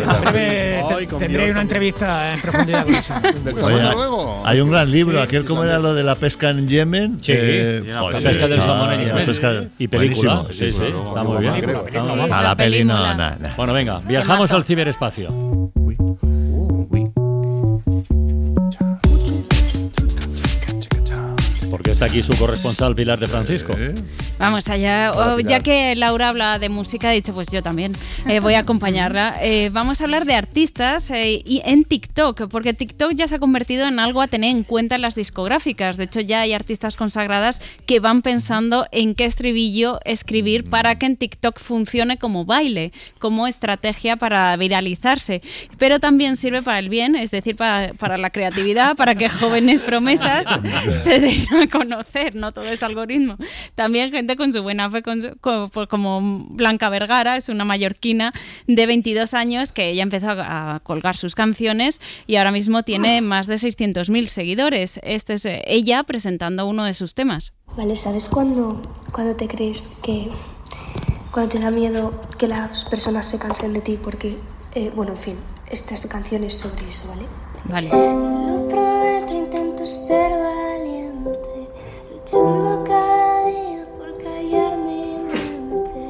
[1.20, 3.00] Tendré una entrevista en profundidad con
[4.46, 7.22] hay un gran libro, aquel como era lo de la pesca en Yemen.
[7.22, 9.72] Sí, eh, la pesca del salmón en Yemen.
[9.78, 11.54] Y película, sí, sí, está muy bien.
[11.54, 11.86] más.
[11.86, 12.34] Está muy bien.
[12.34, 13.56] A la peli no, nada.
[13.58, 15.70] Bueno, venga, viajamos al ciberespacio.
[22.00, 23.74] Está aquí su corresponsal Pilar de Francisco.
[24.38, 25.12] Vamos allá.
[25.14, 27.92] Oh, ya que Laura habla de música, he dicho, pues yo también
[28.26, 29.38] eh, voy a acompañarla.
[29.50, 33.40] Eh, vamos a hablar de artistas eh, y en TikTok, porque TikTok ya se ha
[33.40, 35.98] convertido en algo a tener en cuenta en las discográficas.
[35.98, 41.08] De hecho, ya hay artistas consagradas que van pensando en qué estribillo escribir para que
[41.08, 45.42] en TikTok funcione como baile, como estrategia para viralizarse.
[45.80, 49.82] Pero también sirve para el bien, es decir, para, para la creatividad, para que jóvenes
[49.82, 50.46] promesas
[51.04, 51.89] se den a conocer,
[52.34, 53.38] no todo es algoritmo.
[53.76, 55.38] También gente con su buena fe, con su-
[55.72, 58.34] por- como Blanca Vergara, es una mallorquina
[58.68, 63.22] de 22 años que ella empezó a, a colgar sus canciones y ahora mismo tiene
[63.22, 65.00] más de 600.000 seguidores.
[65.04, 67.54] Este es eh, ella presentando uno de sus temas.
[67.78, 70.30] Vale, ¿sabes cuando, cuando te crees que...
[71.32, 73.98] cuando te da miedo que las personas se cansen de ti?
[74.02, 74.36] Porque,
[74.76, 75.36] eh, bueno, en fin,
[75.70, 77.26] esta canción es sobre eso, ¿vale?
[77.66, 77.90] Vale.
[77.90, 81.59] Lo prometo, intento ser valiente,
[82.32, 86.06] luchando cada día por callar mi mente.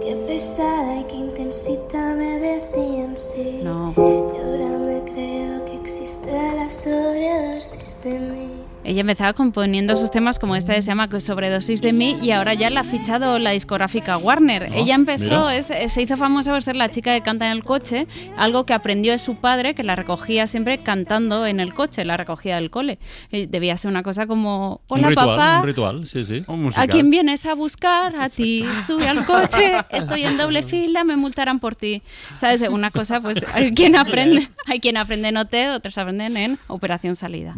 [0.00, 3.60] Qué pesada y qué intensita me decían sí.
[3.62, 3.92] No.
[3.96, 8.63] Y ahora me creo que existe la sobredosis de mí.
[8.84, 12.52] Ella empezaba componiendo sus temas como este que se llama Sobredosis de mí y ahora
[12.54, 14.64] ya la ha fichado la discográfica Warner.
[14.70, 17.52] Ah, Ella empezó, es- eh, se hizo famosa por ser la chica que canta en
[17.52, 21.72] el coche, algo que aprendió de su padre que la recogía siempre cantando en el
[21.72, 22.98] coche, la recogía del cole.
[23.32, 26.44] Y debía ser una cosa como, un hola ritual, papá, un ritual, sí, sí.
[26.76, 28.16] ¿A quién vienes a buscar?
[28.16, 28.64] A ti.
[28.86, 32.02] Sube al coche, estoy en doble fila, me multarán por ti.
[32.34, 32.62] ¿Sabes?
[32.68, 37.16] Una cosa, pues, hay quien aprende, hay quien aprende en OT, otros aprenden en Operación
[37.16, 37.54] Salida.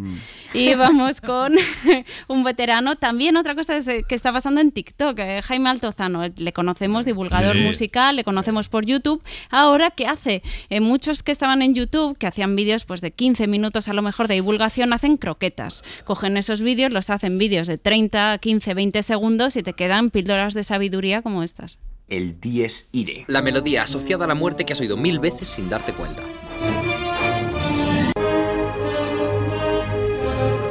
[0.53, 1.53] Y vamos con
[2.27, 2.95] un veterano.
[2.95, 5.17] También otra cosa es, eh, que está pasando en TikTok.
[5.19, 7.63] eh, Jaime Altozano, eh, le conocemos, divulgador Sí.
[7.63, 9.21] musical, le conocemos por YouTube.
[9.49, 10.43] Ahora, ¿qué hace?
[10.69, 14.01] Eh, muchos que estaban en YouTube, que hacían vídeos pues, de 15 minutos a lo
[14.01, 15.83] mejor de divulgación, hacen croquetas.
[16.05, 20.53] Cogen esos vídeos, los hacen vídeos de 30, 15, 20 segundos y te quedan píldoras
[20.53, 21.79] de sabiduría como estas.
[22.07, 23.25] El Dies Irae.
[23.27, 26.21] La melodía asociada a la muerte que has oído mil veces sin darte cuenta.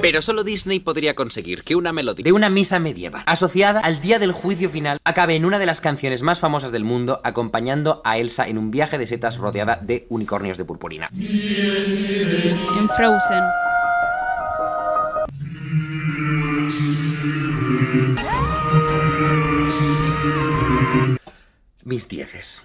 [0.07, 4.21] Pero solo Disney podría conseguir que una melodía de una misa medieval asociada al día
[4.21, 8.17] del juicio final acabe en una de las canciones más famosas del mundo acompañando a
[8.17, 11.11] Elsa en un viaje de setas rodeada de unicornios de purpurina.
[11.13, 13.43] En Frozen.
[21.83, 22.63] Mis dieces.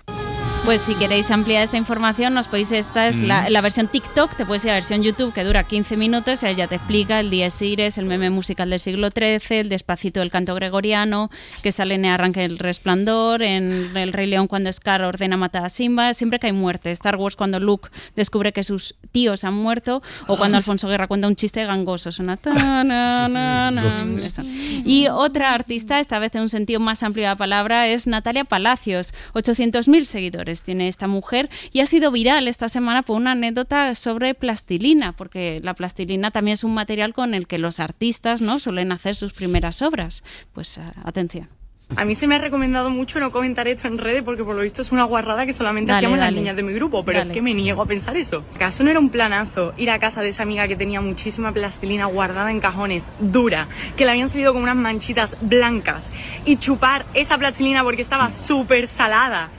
[0.65, 4.45] Pues si queréis ampliar esta información, nos podéis, esta es la, la versión TikTok, te
[4.45, 7.31] puedes ir a la versión YouTube que dura 15 minutos, él ya te explica el
[7.31, 11.31] Dies Irae, el meme musical del siglo XIII, el despacito del canto gregoriano,
[11.63, 15.69] que sale en Arranque el Resplandor, en El Rey León cuando Scar ordena matar a
[15.69, 20.01] Simba, siempre que hay muerte, Star Wars cuando Luke descubre que sus tíos han muerto,
[20.27, 24.43] o cuando Alfonso Guerra cuenta un chiste gangoso, suena ta, na, na, na, eso.
[24.45, 28.45] Y otra artista, esta vez en un sentido más amplio de la palabra, es Natalia
[28.45, 33.95] Palacios, 800.000 seguidores tiene esta mujer y ha sido viral esta semana por una anécdota
[33.95, 38.59] sobre plastilina, porque la plastilina también es un material con el que los artistas no
[38.59, 40.23] suelen hacer sus primeras obras.
[40.53, 41.47] Pues eh, atención.
[41.95, 44.61] A mí se me ha recomendado mucho no comentar esto en redes porque por lo
[44.61, 47.41] visto es una guarrada que solamente hacíamos las niñas de mi grupo, pero es que
[47.41, 48.45] me niego a pensar eso.
[48.55, 52.05] ¿Acaso no era un planazo ir a casa de esa amiga que tenía muchísima plastilina
[52.05, 56.11] guardada en cajones, dura, que le habían salido como unas manchitas blancas
[56.45, 59.49] y chupar esa plastilina porque estaba súper salada?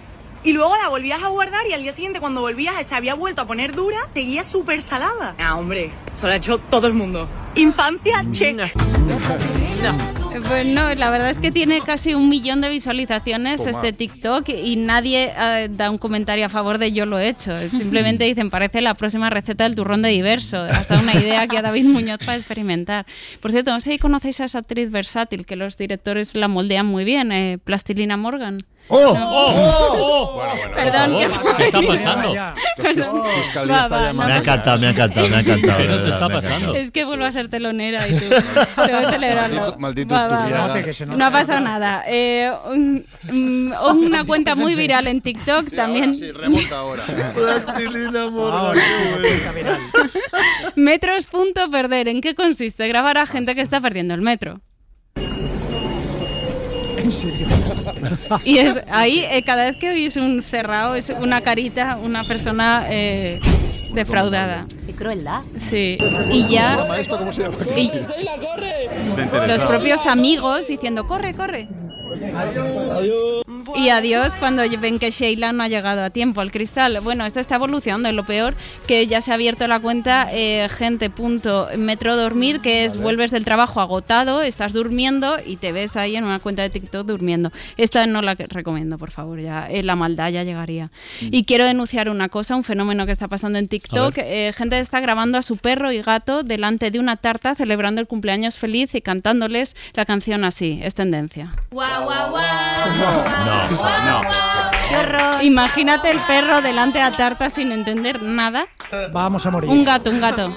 [0.45, 3.43] Y luego la volvías a guardar y al día siguiente cuando volvías se había vuelto
[3.43, 5.37] a poner dura, seguía súper salada.
[5.39, 7.29] Ah, hombre, eso lo ha hecho todo el mundo.
[7.55, 8.59] Infancia, check.
[8.61, 8.73] Eh,
[10.49, 13.71] Pues no, la verdad es que tiene casi un millón de visualizaciones Toma.
[13.71, 17.53] este TikTok y nadie eh, da un comentario a favor de yo lo he hecho.
[17.77, 20.59] Simplemente dicen, parece la próxima receta del turrón de diverso.
[20.59, 23.07] Hasta una idea que a David Muñoz para experimentar.
[23.41, 26.87] Por cierto, no sé si conocéis a esa actriz versátil que los directores la moldean
[26.87, 28.59] muy bien, eh, Plastilina Morgan.
[28.89, 29.17] ¡Oh!
[29.17, 30.43] ¡Oh!
[30.75, 32.33] Perdón, por ¿qué favor, ¿qué está pasando?
[32.77, 33.23] Perdón.
[33.43, 34.29] Fiscalía Va, está va, llamando.
[34.29, 35.79] Me ha encantado, me ha encantado, me ha encantado.
[35.79, 36.75] ¿Qué nos está pasando?
[36.75, 38.25] Es que vuelvo a ser telonera y tú.
[38.29, 39.57] Te voy a celebrarlo.
[39.79, 41.17] Maldito- maldito Va.
[41.17, 42.05] No ha pasado nada.
[42.07, 46.15] Eh, un- mm, una cuenta muy viral en TikTok también.
[46.15, 47.03] Sí, remonta ahora.
[47.37, 49.79] Ahora sí, cuenta viral.
[50.77, 52.09] Metros punto perder.
[52.09, 52.87] ¿En qué consiste?
[52.89, 54.61] Grabar a gente que está perdiendo el metro.
[57.13, 58.41] En serio.
[58.45, 62.87] Y es ahí, eh, cada vez que oís un cerrado, es una carita, una persona
[62.89, 63.39] eh,
[63.93, 64.67] defraudada.
[64.87, 65.43] Qué crueldad.
[65.59, 65.99] Sí.
[66.31, 66.87] Y ya.
[66.99, 67.57] ¿Esto cómo se llama?
[67.77, 67.91] y
[69.47, 71.69] los propios amigos diciendo, corre, corre.
[73.77, 77.01] Y adiós cuando ven que Sheila no ha llegado a tiempo al cristal.
[77.01, 78.55] Bueno, esto está evolucionando y lo peor
[78.87, 84.43] que ya se ha abierto la cuenta eh, gente.metrodormir, que es vuelves del trabajo agotado,
[84.43, 87.51] estás durmiendo y te ves ahí en una cuenta de TikTok durmiendo.
[87.77, 90.91] Esta no la que- recomiendo, por favor, ya eh, la maldad ya llegaría.
[91.21, 94.15] Y quiero denunciar una cosa, un fenómeno que está pasando en TikTok.
[94.19, 98.07] Eh, gente está grabando a su perro y gato delante de una tarta celebrando el
[98.07, 100.81] cumpleaños feliz y cantándoles la canción así.
[100.83, 101.55] Es tendencia.
[102.99, 103.25] No,
[104.07, 104.31] no.
[104.89, 105.43] ¡Qué horror!
[105.43, 108.67] Imagínate el perro delante de la tarta sin entender nada.
[109.13, 109.71] Vamos a morir.
[109.71, 110.53] Un gato, un gato.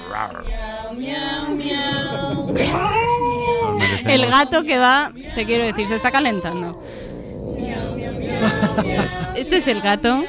[4.04, 6.82] El gato que va, te quiero decir, se está calentando.
[9.34, 10.22] Este es el gato.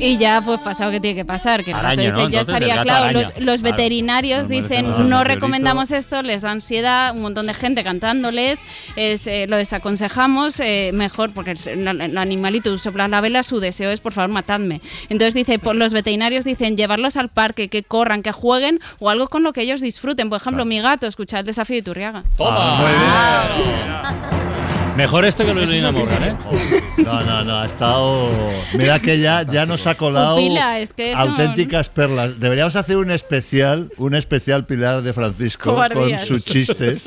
[0.00, 2.18] Y ya pues pasado que tiene que pasar, que Araña, dice, ¿no?
[2.18, 3.20] ya Entonces, estaría claro.
[3.40, 8.60] Los, veterinarios dicen, no recomendamos esto, les da ansiedad, un montón de gente cantándoles,
[8.96, 13.42] es, eh, lo desaconsejamos, eh, mejor, porque el, el- el animalito tú soplas la vela,
[13.42, 14.80] su deseo es, por favor, matadme.
[15.08, 19.28] Entonces dice, por, los veterinarios dicen, llevarlos al parque, que corran, que jueguen, o algo
[19.28, 20.28] con lo que ellos disfruten.
[20.28, 22.24] Por ejemplo, mi gato, escuchar el desafío de Turriaga.
[22.36, 23.48] ¡Toma!
[24.98, 26.36] Mejor esto que lo de Lina Morgan, ¿eh?
[27.04, 28.28] No, no, no, ha estado.
[28.74, 32.40] Mira que ya, ya nos ha colado Pupila, es que son- auténticas perlas.
[32.40, 36.20] Deberíamos hacer un especial, un especial Pilar de Francisco Cobardías.
[36.22, 37.04] con sus chistes,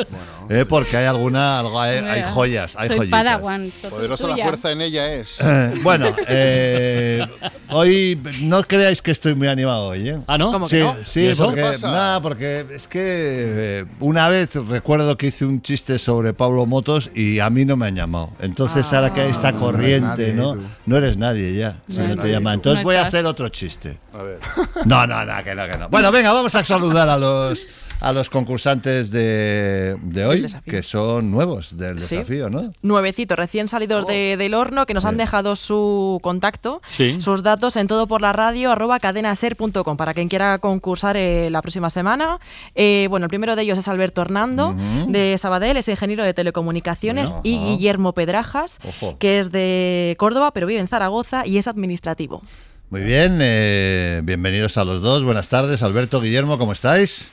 [0.49, 0.63] ¿eh?
[0.67, 3.19] porque hay alguna, algo, hay, hay joyas, hay Soy joyitas.
[3.23, 3.71] Padawan.
[3.81, 4.45] to- Poderosa la tuya.
[4.45, 5.41] fuerza en ella es.
[5.43, 7.27] Eh, bueno, eh,
[7.71, 10.17] hoy no creáis que estoy muy animado hoy, ¿eh?
[10.27, 10.53] Ah, ¿no?
[10.53, 10.95] ¿Cómo que Sí, no?
[11.03, 11.43] sí, ¿Y eso?
[11.45, 11.91] porque, ¿Qué pasa?
[11.91, 17.11] nada, porque es que eh, una vez recuerdo que hice un chiste sobre Pablo Motos
[17.13, 18.29] y a mí no me han llamado.
[18.39, 20.53] Entonces ahora que hay esta Ah, no eres corriente, nadie, ¿no?
[20.53, 20.63] tú.
[20.85, 22.55] No eres nadie ya, si No te llaman.
[22.55, 23.97] Entonces voy a hacer otro chiste.
[24.13, 24.39] A ver.
[24.85, 25.89] No, no, no, que no, que no.
[25.89, 27.67] Bueno, venga, vamos a saludar a los
[28.01, 32.15] a los concursantes de, de hoy, que son nuevos del Sí.
[32.17, 32.73] desafío, ¿no?
[32.81, 37.21] Nuevecitos, recién salidos de- del horno, que nos han dejado su contacto, Sí.
[37.21, 41.61] sus datos en todo por la radio, arroba cadenaser.com, para quien quiera concursar eh, la
[41.61, 42.39] próxima semana.
[42.75, 44.75] Eh, bueno, el primero de ellos es Alberto Hernando,
[45.07, 47.57] de Sabadell, es ingeniero de telecomunicaciones, Bueno, y.
[47.71, 49.17] Guillermo Pedrajas, Ojo.
[49.19, 52.41] que es de Córdoba, pero vive en Zaragoza y es administrativo.
[52.89, 55.23] Muy bien, eh, bienvenidos a los dos.
[55.23, 57.31] Buenas tardes, Alberto, Guillermo, ¿cómo estáis?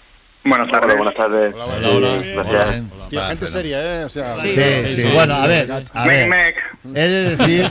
[0.49, 0.97] Buenas tardes.
[0.97, 1.55] buenas tardes.
[1.55, 2.23] Hola, hola.
[2.25, 2.83] Gracias.
[3.09, 4.05] Tío, gente seria, ¿eh?
[4.05, 4.51] O sea, Sí,
[4.97, 6.55] sí, bueno, a ver, a ver.
[6.95, 7.71] He de decir,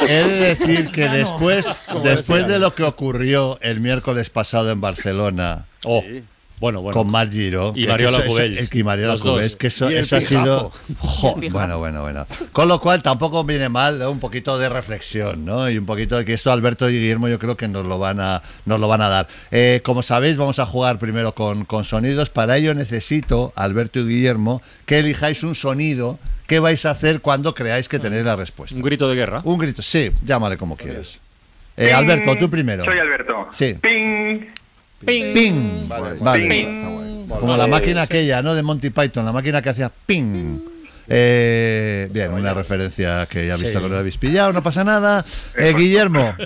[0.00, 1.66] he de decir que después,
[2.04, 6.04] después de lo que ocurrió el miércoles pasado en Barcelona, Oh,
[6.62, 6.96] bueno, bueno.
[6.96, 8.72] con Mar Giro Y Mariola Cubells.
[8.72, 9.18] y Mariola.
[9.18, 12.24] Cubells, que eso, eso ha sido jo, bueno, bueno, bueno.
[12.52, 14.12] Con lo cual tampoco viene mal ¿no?
[14.12, 15.68] un poquito de reflexión, ¿no?
[15.68, 18.20] Y un poquito de que esto Alberto y Guillermo yo creo que nos lo van
[18.20, 19.26] a nos lo van a dar.
[19.50, 22.30] Eh, como sabéis, vamos a jugar primero con, con sonidos.
[22.30, 27.54] Para ello necesito, Alberto y Guillermo, que elijáis un sonido que vais a hacer cuando
[27.54, 28.76] creáis que tenéis la respuesta.
[28.76, 29.40] Un grito de guerra.
[29.42, 31.18] Un grito, sí, llámale como quieras.
[31.76, 32.84] Eh, Alberto, tú primero.
[32.84, 33.48] Soy Alberto.
[33.50, 33.74] Sí.
[33.82, 34.61] Ping.
[35.04, 35.34] Ping.
[35.34, 35.88] Ping.
[35.88, 36.48] Vale, Vale.
[36.48, 37.26] Ping.
[37.28, 38.54] Como la máquina aquella, ¿no?
[38.54, 40.58] De Monty Python, la máquina que hacía ping.
[41.08, 43.82] Eh, bien, una referencia que ya he visto Sí.
[43.84, 45.24] que lo habéis pillado, no pasa nada.
[45.56, 46.34] Eh, Guillermo.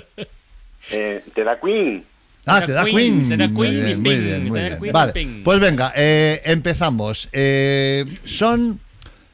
[0.89, 2.05] Eh, te da Queen.
[2.45, 3.27] Ah, te da Queen.
[3.27, 4.79] Te da Muy Queen bien, muy ping, bien, te muy da bien.
[4.79, 5.43] Queen y Vale, ping.
[5.43, 7.27] pues venga, eh, empezamos.
[7.33, 8.79] Eh, son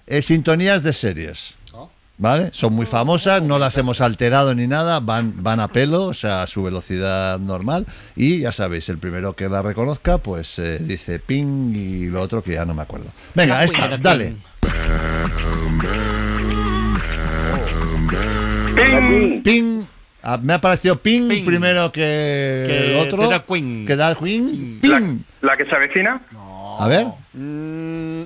[0.08, 1.54] eh, sintonías de series.
[2.18, 2.50] ¿Vale?
[2.54, 6.44] Son muy famosas, no las hemos alterado ni nada, van, van a pelo, o sea,
[6.44, 7.88] a su velocidad normal.
[8.16, 12.44] Y ya sabéis, el primero que la reconozca, pues eh, dice ping y lo otro
[12.44, 13.12] que ya no me acuerdo.
[13.34, 14.36] Venga, esta, dale.
[18.76, 19.42] Ping.
[19.44, 19.84] Ping.
[20.22, 23.24] Ah, me ha parecido ping, primero que, Que el otro.
[23.28, 23.86] te da Queen.
[23.86, 24.80] Que da Queen.
[24.82, 25.20] Ping.
[25.42, 26.22] ¿La que se avecina?
[26.80, 27.08] A ver.
[27.34, 28.24] Mm,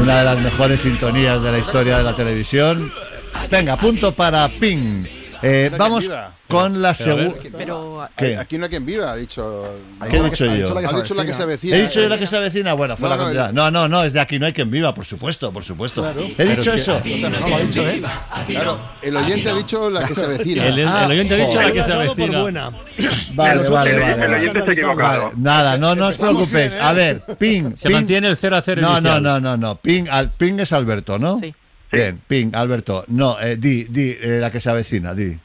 [0.00, 2.90] Una de las mejores sintonías de la historia de la televisión.
[3.50, 5.19] Venga, punto para Ping.
[5.42, 6.10] Eh, vamos
[6.48, 7.34] con la a segunda.
[7.56, 8.36] Pero ¿Qué?
[8.36, 9.64] Aquí no hay quien viva, ha dicho.
[10.10, 10.76] ¿Qué he dicho yo?
[10.76, 11.76] Ha dicho la que se avecina.
[11.76, 12.74] He dicho yo la que se avecina.
[12.74, 13.52] Bueno, fue No, la cantidad.
[13.52, 16.02] No, no, no, es de aquí no hay quien viva, por supuesto, por supuesto.
[16.02, 16.22] Claro.
[16.36, 17.00] He dicho eso.
[17.04, 18.02] ¿eh?
[18.46, 20.66] Claro, el oyente ha dicho la que se avecina.
[20.66, 22.42] El- el oyente ha dicho la que se avecina.
[22.42, 23.90] Vale, El- vale, vale.
[23.92, 24.36] el vale.
[24.36, 25.22] oyente se ha equivocado.
[25.24, 26.72] Vale, Nada, no, no os preocupéis.
[26.74, 26.86] bien, ¿eh?
[26.88, 27.76] A ver, ping.
[27.76, 29.76] Se mantiene el 0 a 0 No, no, no, no, no.
[29.76, 31.38] Ping, al, ping es Alberto, ¿no?
[31.38, 31.54] Sí.
[31.92, 33.04] Bien, ping, Alberto.
[33.08, 35.38] No, eh, di, di, eh, la que se avecina, di.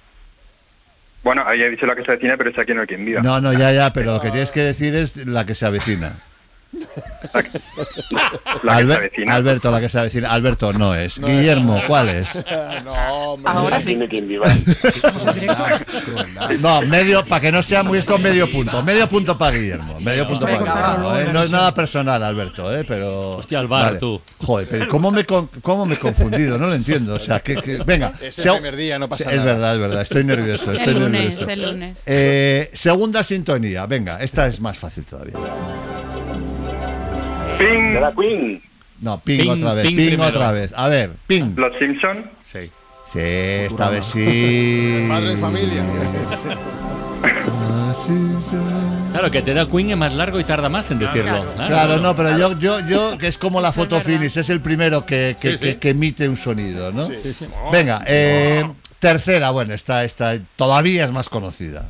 [1.23, 3.21] Bueno, había dicho la que se avecina, pero es aquí no hay quien viva.
[3.21, 6.13] No, no, ya, ya, pero lo que tienes que decir es la que se avecina.
[7.33, 9.35] La que se Alber- avecina.
[9.35, 10.29] Alberto, la que se avecina.
[10.31, 11.19] Alberto no es.
[11.19, 12.35] Guillermo, ¿cuál es?
[12.83, 12.93] no,
[13.33, 13.51] hombre.
[13.51, 13.79] Ahora
[16.59, 18.81] no medio, para que no sea muy esto, medio punto.
[18.83, 19.99] Medio punto para Guillermo.
[19.99, 21.15] Medio punto para Guillermo.
[21.17, 21.29] ¿eh?
[21.33, 22.83] No es nada personal, Alberto, ¿eh?
[22.87, 23.37] pero.
[23.37, 24.21] Hostia, al bar, tú.
[24.41, 26.57] Joder, pero ¿cómo me, con- cómo me he confundido?
[26.57, 27.15] No lo entiendo.
[27.15, 27.55] O sea, que.
[27.55, 28.13] que- venga.
[28.21, 29.53] Es el primer día, no pasa es nada.
[29.53, 30.01] verdad, es verdad.
[30.01, 30.71] Estoy nervioso.
[30.71, 31.49] Estoy El lunes, nervioso.
[31.49, 32.01] el lunes.
[32.05, 33.85] Eh, segunda sintonía.
[33.85, 35.33] Venga, esta es más fácil todavía.
[37.57, 37.93] Ping.
[37.93, 38.61] De la Queen.
[39.01, 39.85] No, ping, Ping, otra vez.
[39.87, 40.73] ping otra vez.
[40.75, 41.53] A ver, ping.
[41.55, 42.29] Los Simpson.
[42.43, 42.71] Sí.
[43.11, 45.05] Sí, esta vez sí.
[45.09, 45.83] Padre de familia.
[49.11, 51.45] Claro, que te da Queen es más largo y tarda más en decirlo.
[51.55, 55.05] Claro, no, pero yo, yo, yo, que es como la foto finish, es el primero
[55.05, 55.65] que, que, Sí, sí.
[55.65, 57.03] que- que emite un sonido, ¿no?
[57.03, 57.47] Sí, sí.
[57.71, 58.63] Venga, eh,
[58.99, 61.87] tercera, bueno, esta, esta todavía es más conocida.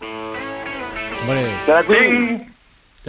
[0.00, 1.46] Hombre.
[1.86, 2.54] Queen.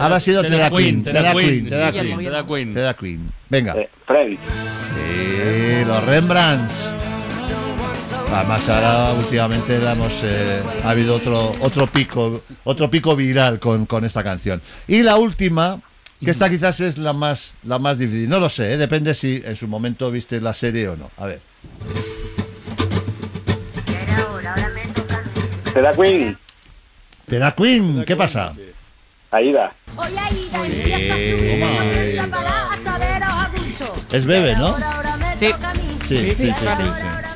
[0.00, 1.92] Ahora ha sido Te Te da da Queen, te Te da da Queen, Te da
[1.92, 2.18] sí, Queen.
[2.18, 2.74] te da Queen.
[2.74, 3.32] Te da Queen.
[3.50, 3.74] Venga.
[3.74, 4.40] Eh, Friends.
[4.94, 6.92] Sí, los Rembrandts.
[8.32, 13.84] Además ahora últimamente la hemos, eh, ha habido otro, otro pico, otro pico viral con,
[13.86, 14.62] con esta canción.
[14.88, 15.80] Y la última,
[16.24, 18.28] que esta quizás es la más, la más difícil.
[18.28, 21.10] No lo sé, eh, depende si en su momento viste la serie o no.
[21.18, 21.40] A ver.
[25.74, 26.38] De la Queen.
[27.26, 28.52] Te da Queen, ¿qué pasa?
[29.30, 29.72] Aida.
[34.12, 34.76] Es Bebe, ¿no?
[35.38, 35.52] Sí.
[36.06, 36.52] Sí, sí, sí, sí, sí.
[36.54, 37.30] sí.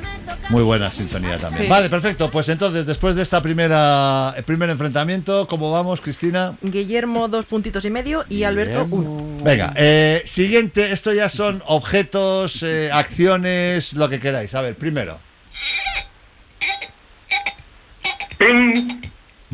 [0.50, 1.64] Muy buena sintonía también.
[1.64, 1.68] Sí.
[1.68, 2.30] Vale, perfecto.
[2.30, 6.56] Pues entonces, después de esta primera, el primer enfrentamiento, ¿cómo vamos, Cristina?
[6.60, 9.16] Guillermo dos puntitos y medio y Alberto uno.
[9.42, 14.54] Venga, eh, siguiente, esto ya son objetos, eh, acciones, lo que queráis.
[14.54, 15.18] A ver, primero.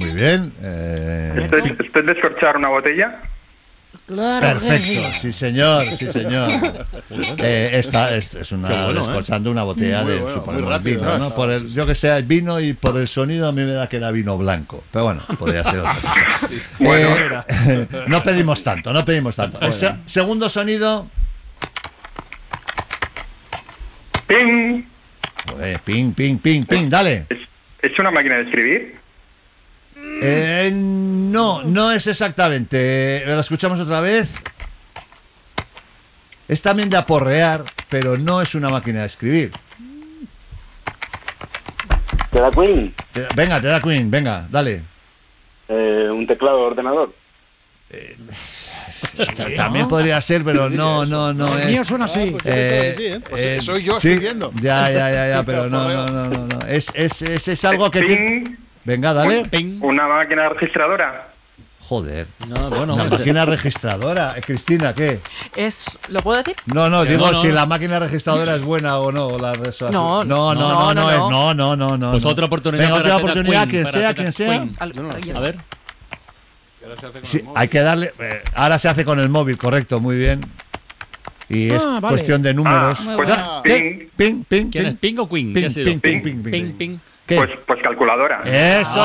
[0.01, 0.53] Muy bien.
[0.61, 3.20] eh, ¿Esto es, esto es descorchar una botella?
[4.40, 6.51] perfecto, sí señor, sí señor.
[7.42, 8.94] Eh, esta es, es una bueno, ¿eh?
[8.94, 11.18] descorchando una botella Muy de bueno, suponemos, muy rápido, vino, ¿eh?
[11.18, 11.30] ¿no?
[11.34, 13.96] Por el, yo que sé, vino y por el sonido a mí me da que
[13.98, 14.84] era vino blanco.
[14.92, 16.48] Pero bueno, podría ser otra cosa.
[16.78, 17.44] Bueno.
[17.48, 19.61] Eh, no pedimos tanto, no pedimos tanto.
[19.61, 21.09] El se- segundo sonido.
[24.26, 24.84] Ping.
[25.51, 27.26] Joder, ping, ping, ping, ping, dale.
[27.28, 27.38] ¿Es,
[27.82, 28.96] es una máquina de escribir?
[30.22, 33.22] Eh, no, no es exactamente.
[33.26, 34.34] ¿Lo escuchamos otra vez?
[36.48, 39.53] Es también de aporrear, pero no es una máquina de escribir.
[42.32, 42.94] De la Queen.
[43.12, 44.82] Te- venga, te da Queen, venga, dale.
[45.68, 47.14] Eh, un teclado de ordenador.
[49.57, 51.66] También podría ser, pero no, no, no El es.
[51.66, 52.36] mío suena así.
[52.42, 53.20] pues sí, ¿eh?
[53.28, 54.53] Pues soy yo escribiendo.
[54.61, 56.66] Ya, ya, ya, ya, pero no, no, no, no, no.
[56.66, 58.57] Es, es, es, es algo que tiene.
[58.85, 58.93] Ping.
[58.93, 59.45] Venga, dale.
[59.47, 59.78] Ping.
[59.83, 61.26] Una máquina registradora.
[61.81, 62.28] Joder.
[62.47, 64.35] No, bueno, Una ese- máquina registradora.
[64.37, 65.18] Eh, Cristina, ¿qué?
[65.57, 66.55] Es, ¿Lo puedo decir?
[66.72, 67.41] No, no, digo no, no.
[67.41, 69.26] si la máquina registradora es buena o no.
[69.26, 69.55] o La
[69.91, 71.55] No, no, no, no, no, no, no, es- no.
[71.76, 72.11] no, no.
[72.12, 74.66] Pues otra oportunidad Venga, para otra oportunidad, Queen, quien sea, quien sea.
[74.78, 75.57] A ver.
[77.22, 78.12] Sí, hay que darle.
[78.18, 80.41] eh, ahora se hace con el móvil, correcto, muy bien.
[81.49, 82.14] Y es Ah, vale.
[82.14, 83.01] cuestión de números.
[83.09, 83.28] Ah, pues.
[83.64, 84.09] ¿Qué?
[84.16, 84.93] Ping, ping, ¿Quién es?
[84.95, 85.14] ping.
[85.16, 85.53] ¿Ping o Queen?
[85.53, 86.72] Ping, ping, ping, Ping, ping, Ping, ping.
[86.76, 86.99] ping.
[87.31, 87.37] ¿Qué?
[87.37, 88.43] Pues, pues calculadora.
[88.45, 89.01] Eso sí,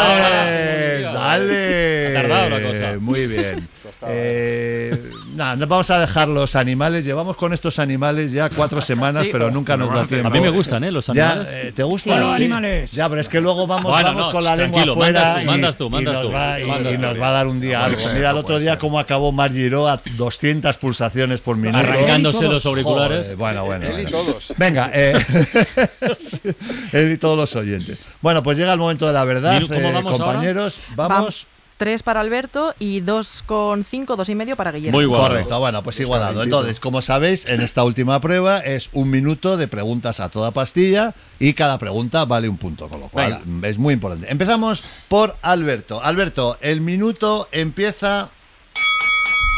[1.06, 2.18] es, dale.
[2.18, 2.94] Ha tardado la cosa.
[3.00, 3.68] Muy bien.
[4.08, 7.06] Eh, nada, no vamos a dejar los animales.
[7.06, 9.30] Llevamos con estos animales ya cuatro semanas, Sí.
[9.32, 10.28] pero nunca nos da tiempo.
[10.28, 10.92] A mí me gustan, ¿eh?
[10.92, 11.54] Los Ya, animales.
[11.54, 12.20] eh, ¿Te gustan?
[12.20, 12.36] Los Sí.
[12.36, 12.92] animales.
[12.92, 15.42] Ya, pero es que luego vamos, Bueno, vamos no, con la lengua afuera mandas tú,
[15.42, 17.02] y, mandas tú, y mandas nos tú, va, y- mandas y tú.
[17.02, 17.98] nos va a dar un día No algo.
[17.98, 18.80] ser, Mira el no otro día ser.
[18.80, 21.78] cómo acabó Margiro a 200 pulsaciones por minuto.
[21.80, 23.22] Arrancándose los auriculares.
[23.28, 23.86] Joder, bueno, bueno.
[23.88, 24.54] Él y todos.
[24.58, 25.14] Venga, eh,
[26.94, 27.98] él y todos los oyentes.
[28.22, 30.26] Bueno, pues llega el momento de la verdad, Minu, ¿cómo eh, vamos ahora?
[30.26, 30.80] compañeros.
[30.96, 31.48] Vamos.
[31.78, 34.98] Tres para Alberto y dos con cinco, dos y medio para Guillermo.
[34.98, 35.32] Muy igualado.
[35.32, 36.42] Correcto, bueno, pues igualado.
[36.42, 41.14] Entonces, como sabéis, en esta última prueba es un minuto de preguntas a toda pastilla
[41.38, 44.32] y cada pregunta vale un punto, con lo cual es muy importante.
[44.32, 46.02] Empezamos por Alberto.
[46.02, 48.30] Alberto, el minuto empieza.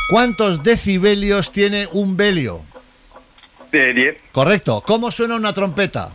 [0.09, 2.61] ¿Cuántos decibelios tiene un velio?
[3.71, 4.17] De 10.
[4.31, 4.81] Correcto.
[4.87, 6.13] ¿Cómo suena una trompeta?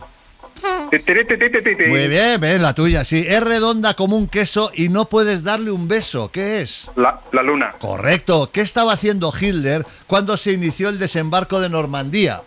[1.87, 3.25] Muy bien, ves la tuya, sí.
[3.27, 6.31] Es redonda como un queso y no puedes darle un beso.
[6.31, 6.89] ¿Qué es?
[6.95, 7.75] La, la luna.
[7.79, 8.49] Correcto.
[8.51, 12.41] ¿Qué estaba haciendo Hitler cuando se inició el desembarco de Normandía?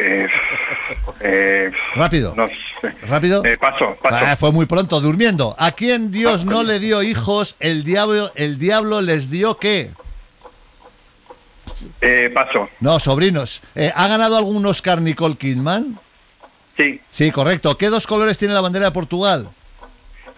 [0.00, 0.26] Eh,
[1.20, 2.34] eh, Rápido.
[2.36, 2.54] no sé.
[3.06, 3.44] ¿Rápido?
[3.44, 4.16] Eh, paso, paso.
[4.20, 5.56] Ah, fue muy pronto, durmiendo.
[5.58, 7.56] ¿A quién Dios no le dio hijos?
[7.58, 9.90] El diablo, el diablo les dio qué?
[12.00, 12.68] Eh, paso.
[12.80, 13.62] No, sobrinos.
[13.94, 15.98] ¿Ha ganado algún Oscar Nicole Kidman?
[16.78, 17.00] Sí.
[17.10, 17.76] Sí, correcto.
[17.76, 19.50] ¿Qué dos colores tiene la bandera de Portugal?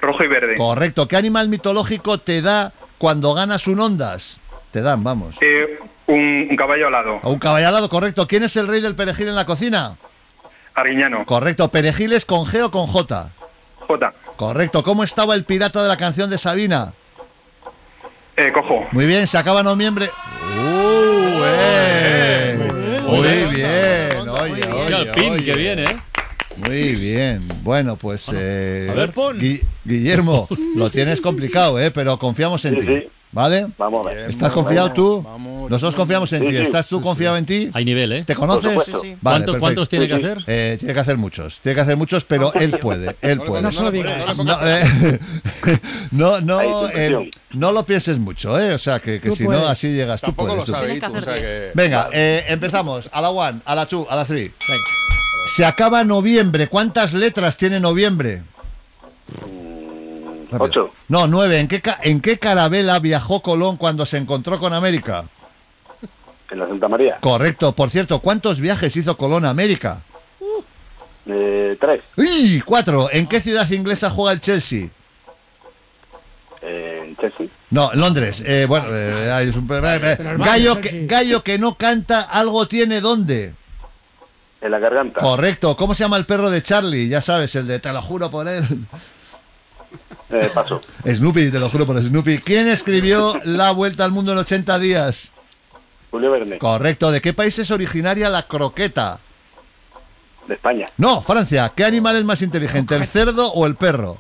[0.01, 0.57] Rojo y verde.
[0.57, 1.07] Correcto.
[1.07, 4.41] ¿Qué animal mitológico te da cuando ganas un ondas?
[4.71, 5.37] Te dan, vamos.
[5.43, 7.21] Eh, un, un caballo alado.
[7.23, 8.27] Un caballo alado, correcto.
[8.27, 9.99] ¿Quién es el rey del perejil en la cocina?
[10.75, 11.27] Arguiñano.
[11.27, 11.69] Correcto.
[11.69, 13.31] ¿Perejiles con G o con J?
[13.87, 14.15] J.
[14.37, 14.83] Correcto.
[14.83, 16.95] ¿Cómo estaba el pirata de la canción de Sabina?
[18.37, 18.87] Eh, cojo.
[18.93, 20.09] Muy bien, se acaba noviembre.
[20.57, 22.69] ¡Uh, eh!
[23.05, 24.29] Muy bien.
[24.29, 25.45] Oye, el oye, pin oye.
[25.45, 25.97] que viene, ¿eh?
[26.67, 27.49] Muy bien.
[27.63, 29.39] Bueno, pues eh, a ver, pon.
[29.39, 31.91] Gui- Guillermo, lo tienes complicado, ¿eh?
[31.91, 32.87] Pero confiamos en Sí, ti.
[32.87, 33.09] sí.
[33.33, 33.69] ¿Vale?
[33.79, 34.29] Vamos a ver.
[34.29, 34.89] ¿Estás confiado
[35.23, 35.69] Vamos, tú?
[35.71, 36.57] Nosotros confiamos en Sí, ti.
[36.57, 37.71] ¿Estás tú confiado en ti?
[37.75, 38.25] Hay nivel, ¿eh?
[38.25, 38.75] ¿Te conoces?
[38.75, 40.39] Vale, ¿Cuántos- cuántos tiene que hacer?
[40.49, 41.61] Eh, tiene que hacer muchos.
[41.61, 43.15] Tiene que hacer muchos, pero él puede.
[43.21, 43.63] Él puede.
[43.63, 44.37] No se lo digas.
[44.45, 45.19] No, eh,
[46.11, 48.75] no, no, eh, no lo pienses mucho, ¿eh?
[48.75, 49.65] O sea, que, que Tú si no, puedes.
[49.69, 50.21] así llegas.
[50.21, 50.59] Tú Tampoco puedes.
[50.63, 51.01] lo tú sabe puedes.
[51.13, 51.71] tú, o sea que...
[51.75, 53.09] Venga, eh, empezamos.
[53.13, 54.53] A la one, a la two, a la three.
[55.47, 56.69] Se acaba noviembre.
[56.69, 58.43] ¿Cuántas letras tiene noviembre?
[60.51, 60.59] Rápido.
[60.65, 60.91] Ocho.
[61.09, 61.61] No, nueve.
[61.61, 65.25] ¿En qué, ca- ¿En qué carabela viajó Colón cuando se encontró con América?
[66.51, 67.19] En la Santa María.
[67.21, 67.73] Correcto.
[67.75, 70.03] Por cierto, ¿cuántos viajes hizo Colón a América?
[71.27, 72.03] Eh, tres.
[72.17, 72.61] ¡Uy!
[72.65, 73.09] Cuatro.
[73.13, 74.89] ¿En qué ciudad inglesa juega el Chelsea?
[76.63, 77.47] Eh, en Chelsea.
[77.71, 78.43] No, en Londres.
[78.45, 79.67] Eh, bueno, eh, hay un-
[80.39, 83.55] gallo, que, gallo que no canta, algo tiene dónde.
[84.61, 85.21] En la garganta.
[85.21, 85.77] Correcto.
[85.77, 87.09] ¿Cómo se llama el perro de Charlie?
[87.09, 88.65] Ya sabes, el de te lo juro por él.
[90.29, 90.81] Eh, paso.
[91.05, 92.39] Snoopy, te lo juro por Snoopy.
[92.39, 95.33] ¿Quién escribió La Vuelta al Mundo en 80 días?
[96.11, 96.59] Julio Verne.
[96.59, 97.11] Correcto.
[97.11, 99.19] ¿De qué país es originaria la croqueta?
[100.47, 100.87] De España.
[100.99, 101.73] No, Francia.
[101.75, 104.19] ¿Qué animal es más inteligente, el cerdo o el perro?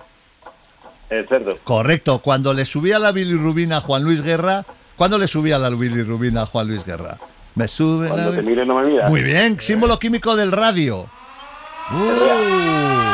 [1.10, 1.58] El cerdo.
[1.64, 2.20] Correcto.
[2.20, 4.64] Cuando le subía la bilirrubina a Juan Luis Guerra,
[4.96, 7.18] ¿cuándo le subía la bilirrubina a Juan Luis Guerra?
[7.54, 9.08] Me sube la Cuando te bil- mire no me mira.
[9.08, 11.06] Muy bien, símbolo químico del radio.
[11.92, 13.10] Uh.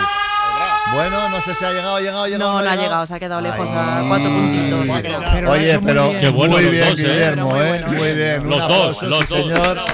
[0.95, 2.53] Bueno, no sé si ha llegado, ha llegado, ha llegado.
[2.53, 5.49] No, no ha llegado, se ha quedado lejos a cuatro puntitos.
[5.49, 6.21] Oye, pero bien.
[6.21, 7.03] Qué bueno muy los bien, dos, ¿eh?
[7.03, 7.69] Guillermo, ¿eh?
[7.69, 7.89] bueno.
[7.89, 8.49] Muy bien.
[8.49, 9.29] Los dos, los dos.
[9.29, 9.85] señor.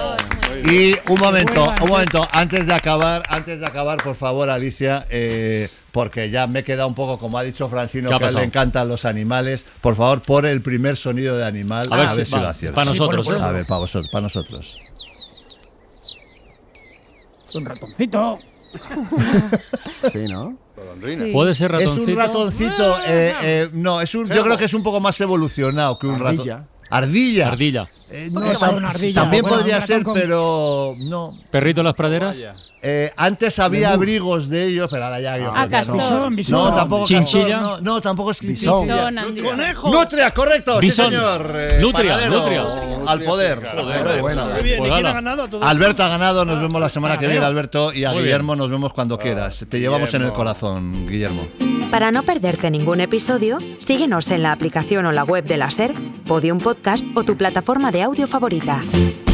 [0.65, 5.69] Y un momento, un momento, antes de acabar, antes de acabar, por favor, Alicia, eh,
[5.91, 8.29] porque ya me he quedado un poco, como ha dicho Francino, ¿Qué ha que a
[8.29, 9.65] él le encantan los animales.
[9.81, 12.49] Por favor, por el primer sonido de animal, A a ver si- si va, lo
[12.49, 12.75] aciertas.
[12.77, 13.43] para nosotros, ponlo, ¿eh?
[13.43, 14.75] A ver, para vosotros, para nosotros.
[17.55, 18.39] Un ratoncito.
[19.99, 20.49] Sí, ¿no?
[21.07, 21.31] Sí.
[21.33, 22.13] ¿Puede ser Es ratoncito?
[22.13, 25.99] un ratoncito, eh, eh, no, es un, yo creo que es un poco más evolucionado
[25.99, 26.67] que un ratón.
[26.93, 27.49] Ardilla.
[27.49, 27.89] Ardilla.
[28.13, 31.31] Eh, una ardilla, También bueno, podría ser, con- pero no.
[31.51, 32.37] ¿Perrito en las praderas?
[32.83, 35.35] Eh, antes había abrigos de ellos, pero ahora ya.
[35.55, 35.95] Ah, no.
[35.95, 36.59] Bisón, bisón.
[36.69, 37.61] No, tampoco Chinchilla.
[37.61, 38.87] No, no, tampoco es Bisón.
[38.89, 41.07] andi- Nutria, correcto, Bisón.
[41.07, 41.53] sí señor.
[41.55, 42.63] Eh, Nutria, nutria.
[43.07, 43.61] Al poder.
[43.75, 44.47] Joder, bueno.
[44.53, 45.11] Muy bien, ¿y quién ala.
[45.11, 47.45] ha ganado todo Alberto ha ganado, nos vemos la semana que viene.
[47.45, 48.27] Alberto, y a Muy bien.
[48.27, 49.65] Guillermo nos vemos cuando quieras.
[49.69, 51.43] Te llevamos en el corazón, Guillermo.
[51.91, 55.93] Para no perderte ningún episodio, síguenos en la aplicación o la web de la SER,
[56.27, 56.59] Podium
[57.15, 59.32] O tu plataforma de audio favorita.